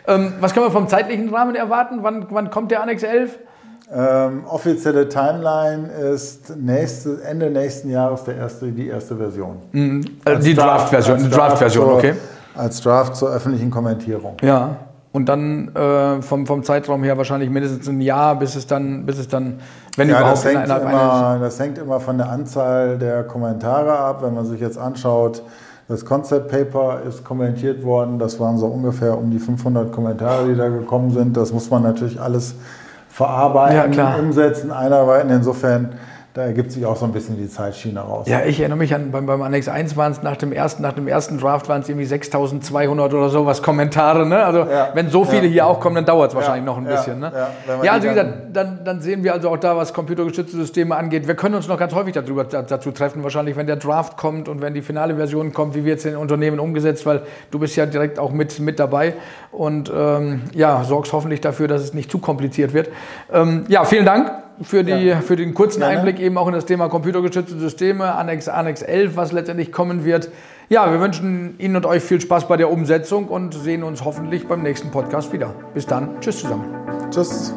ähm, 0.06 0.32
was 0.40 0.54
können 0.54 0.64
wir 0.64 0.72
vom 0.72 0.88
zeitlichen 0.88 1.28
Rahmen 1.28 1.54
erwarten? 1.54 1.98
Wann, 2.00 2.24
wann 2.30 2.48
kommt 2.48 2.70
der 2.70 2.82
Annex 2.82 3.02
11? 3.02 3.38
Ähm, 3.90 4.44
offizielle 4.46 5.08
Timeline 5.08 5.88
ist 5.88 6.54
nächste, 6.56 7.22
Ende 7.22 7.50
nächsten 7.50 7.90
Jahres 7.90 8.22
der 8.24 8.36
erste, 8.36 8.70
die 8.70 8.88
erste 8.88 9.16
Version. 9.16 9.56
Mhm. 9.72 10.04
Also 10.26 10.42
die 10.42 10.54
Draft-Version, 10.54 11.18
Draft, 11.30 11.34
Draft, 11.34 11.62
Draft 11.62 11.72
zur, 11.72 11.94
okay. 11.94 12.14
Als 12.54 12.80
Draft 12.82 13.16
zur 13.16 13.30
öffentlichen 13.30 13.70
Kommentierung. 13.70 14.36
Ja. 14.42 14.76
Und 15.10 15.26
dann 15.26 15.74
äh, 15.74 16.20
vom, 16.20 16.46
vom 16.46 16.62
Zeitraum 16.62 17.02
her 17.02 17.16
wahrscheinlich 17.16 17.48
mindestens 17.48 17.88
ein 17.88 18.02
Jahr, 18.02 18.38
bis 18.38 18.56
es 18.56 18.66
dann, 18.66 19.06
bis 19.06 19.18
es 19.18 19.26
dann 19.26 19.58
wenn 19.96 20.10
ja, 20.10 20.18
überhaupt, 20.18 20.36
das 20.36 20.44
hängt, 20.44 20.64
immer, 20.64 21.38
das 21.40 21.58
hängt 21.58 21.78
immer 21.78 21.98
von 21.98 22.18
der 22.18 22.28
Anzahl 22.28 22.98
der 22.98 23.24
Kommentare 23.24 23.98
ab. 23.98 24.22
Wenn 24.22 24.34
man 24.34 24.44
sich 24.44 24.60
jetzt 24.60 24.76
anschaut, 24.76 25.42
das 25.88 26.04
Concept 26.04 26.48
Paper 26.48 27.00
ist 27.08 27.24
kommentiert 27.24 27.82
worden. 27.82 28.18
Das 28.18 28.38
waren 28.38 28.58
so 28.58 28.66
ungefähr 28.66 29.16
um 29.16 29.30
die 29.30 29.38
500 29.38 29.90
Kommentare, 29.90 30.46
die 30.46 30.56
da 30.56 30.68
gekommen 30.68 31.10
sind. 31.10 31.38
Das 31.38 31.54
muss 31.54 31.70
man 31.70 31.82
natürlich 31.82 32.20
alles 32.20 32.54
verarbeiten, 33.18 33.92
ja, 33.94 34.14
umsetzen, 34.14 34.70
einarbeiten. 34.70 35.30
Insofern 35.30 35.88
da 36.38 36.44
ergibt 36.44 36.70
sich 36.70 36.86
auch 36.86 36.94
so 36.94 37.04
ein 37.04 37.10
bisschen 37.10 37.36
die 37.36 37.48
Zeitschiene 37.48 37.98
raus. 37.98 38.28
Ja, 38.28 38.44
ich 38.44 38.60
erinnere 38.60 38.78
mich 38.78 38.94
an, 38.94 39.10
beim, 39.10 39.26
beim 39.26 39.42
Annex 39.42 39.66
1 39.66 39.96
waren 39.96 40.12
es 40.12 40.22
nach 40.22 40.36
dem 40.36 40.52
ersten, 40.52 40.82
nach 40.82 40.92
dem 40.92 41.08
ersten 41.08 41.36
Draft 41.38 41.68
waren 41.68 41.82
es 41.82 41.88
irgendwie 41.88 42.06
6200 42.06 43.12
oder 43.12 43.28
sowas 43.28 43.60
Kommentare. 43.60 44.24
Ne? 44.24 44.44
Also 44.44 44.60
ja, 44.60 44.90
wenn 44.94 45.10
so 45.10 45.24
viele 45.24 45.46
ja. 45.46 45.48
hier 45.48 45.66
auch 45.66 45.80
kommen, 45.80 45.96
dann 45.96 46.04
dauert 46.04 46.30
es 46.30 46.36
wahrscheinlich 46.36 46.64
noch 46.64 46.78
ein 46.78 46.84
bisschen. 46.84 47.18
Ne? 47.18 47.32
Ja, 47.82 47.92
also 47.92 48.04
wie 48.04 48.10
gesagt, 48.10 48.34
dann, 48.52 48.84
dann 48.84 49.00
sehen 49.00 49.24
wir 49.24 49.32
also 49.32 49.48
auch 49.48 49.56
da, 49.56 49.76
was 49.76 49.92
computergestützte 49.92 50.56
Systeme 50.56 50.94
angeht. 50.94 51.26
Wir 51.26 51.34
können 51.34 51.56
uns 51.56 51.66
noch 51.66 51.76
ganz 51.76 51.92
häufig 51.92 52.14
darüber, 52.14 52.44
dazu 52.44 52.92
treffen, 52.92 53.24
wahrscheinlich, 53.24 53.56
wenn 53.56 53.66
der 53.66 53.74
Draft 53.74 54.16
kommt 54.16 54.48
und 54.48 54.60
wenn 54.60 54.74
die 54.74 54.82
finale 54.82 55.16
Version 55.16 55.52
kommt, 55.52 55.74
wie 55.74 55.84
wird 55.84 55.98
es 55.98 56.04
in 56.04 56.12
den 56.12 56.20
Unternehmen 56.20 56.60
umgesetzt, 56.60 57.04
weil 57.04 57.22
du 57.50 57.58
bist 57.58 57.74
ja 57.74 57.84
direkt 57.84 58.20
auch 58.20 58.30
mit, 58.30 58.60
mit 58.60 58.78
dabei 58.78 59.14
und 59.50 59.92
ähm, 59.92 60.42
ja, 60.54 60.84
sorgst 60.84 61.12
hoffentlich 61.12 61.40
dafür, 61.40 61.66
dass 61.66 61.82
es 61.82 61.94
nicht 61.94 62.12
zu 62.12 62.18
kompliziert 62.18 62.74
wird. 62.74 62.90
Ähm, 63.32 63.64
ja, 63.66 63.84
vielen 63.84 64.06
Dank 64.06 64.30
für, 64.62 64.84
die, 64.84 64.92
ja. 64.92 65.20
für 65.20 65.36
den 65.36 65.54
kurzen 65.54 65.80
Gerne. 65.80 65.98
Einblick 65.98 66.20
eben 66.20 66.38
auch 66.38 66.46
in 66.48 66.54
das 66.54 66.66
Thema 66.66 66.88
computergestützte 66.88 67.58
Systeme, 67.58 68.14
Annex, 68.14 68.48
Annex 68.48 68.82
11, 68.82 69.16
was 69.16 69.32
letztendlich 69.32 69.72
kommen 69.72 70.04
wird. 70.04 70.30
Ja, 70.68 70.92
wir 70.92 71.00
wünschen 71.00 71.54
Ihnen 71.58 71.76
und 71.76 71.86
euch 71.86 72.02
viel 72.02 72.20
Spaß 72.20 72.48
bei 72.48 72.56
der 72.56 72.70
Umsetzung 72.70 73.28
und 73.28 73.54
sehen 73.54 73.82
uns 73.82 74.04
hoffentlich 74.04 74.46
beim 74.46 74.62
nächsten 74.62 74.90
Podcast 74.90 75.32
wieder. 75.32 75.54
Bis 75.74 75.86
dann. 75.86 76.20
Tschüss 76.20 76.40
zusammen. 76.40 76.66
Tschüss. 77.10 77.54